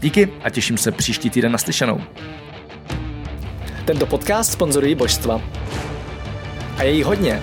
Díky 0.00 0.28
a 0.44 0.50
těším 0.50 0.78
se 0.78 0.92
příští 0.92 1.30
týden 1.30 1.52
na 1.52 1.58
slyšenou. 1.58 2.00
Tento 3.84 4.06
podcast 4.06 4.52
sponzorují 4.52 4.94
božstva. 4.94 5.40
A 6.78 6.82
je 6.82 6.90
jí 6.90 7.02
hodně. 7.02 7.42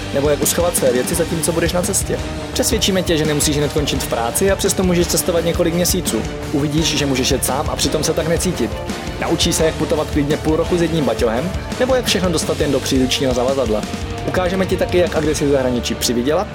nebo 0.13 0.29
jak 0.29 0.43
uschovat 0.43 0.77
své 0.77 0.91
věci 0.91 1.15
zatímco 1.15 1.51
budeš 1.51 1.73
na 1.73 1.81
cestě. 1.81 2.19
Přesvědčíme 2.53 3.03
tě, 3.03 3.17
že 3.17 3.25
nemusíš 3.25 3.57
hned 3.57 3.73
končit 3.73 4.03
v 4.03 4.07
práci 4.07 4.51
a 4.51 4.55
přesto 4.55 4.83
můžeš 4.83 5.07
cestovat 5.07 5.45
několik 5.45 5.73
měsíců. 5.73 6.21
Uvidíš, 6.51 6.97
že 6.97 7.05
můžeš 7.05 7.31
jet 7.31 7.45
sám 7.45 7.69
a 7.69 7.75
přitom 7.75 8.03
se 8.03 8.13
tak 8.13 8.27
necítit. 8.27 8.71
Naučíš 9.21 9.55
se, 9.55 9.65
jak 9.65 9.75
putovat 9.75 10.11
klidně 10.11 10.37
půl 10.37 10.55
roku 10.55 10.77
s 10.77 10.81
jedním 10.81 11.05
baťohem, 11.05 11.51
nebo 11.79 11.95
jak 11.95 12.05
všechno 12.05 12.29
dostat 12.29 12.59
jen 12.59 12.71
do 12.71 12.79
příručního 12.79 13.33
zavazadla. 13.33 13.81
Ukážeme 14.27 14.65
ti 14.65 14.77
taky, 14.77 14.97
jak 14.97 15.15
a 15.15 15.19
kde 15.19 15.35
si 15.35 15.45
v 15.45 15.51
zahraničí 15.51 15.95
přivydělat, 15.95 16.47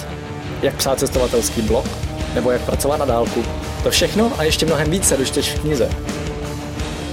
jak 0.62 0.76
psát 0.76 0.98
cestovatelský 0.98 1.62
blog, 1.62 1.86
nebo 2.34 2.50
jak 2.50 2.62
pracovat 2.62 2.96
na 2.96 3.04
dálku. 3.04 3.44
To 3.82 3.90
všechno 3.90 4.32
a 4.38 4.42
ještě 4.42 4.66
mnohem 4.66 4.90
víc 4.90 5.08
se 5.08 5.16
dočteš 5.16 5.52
v 5.52 5.60
knize. 5.60 5.90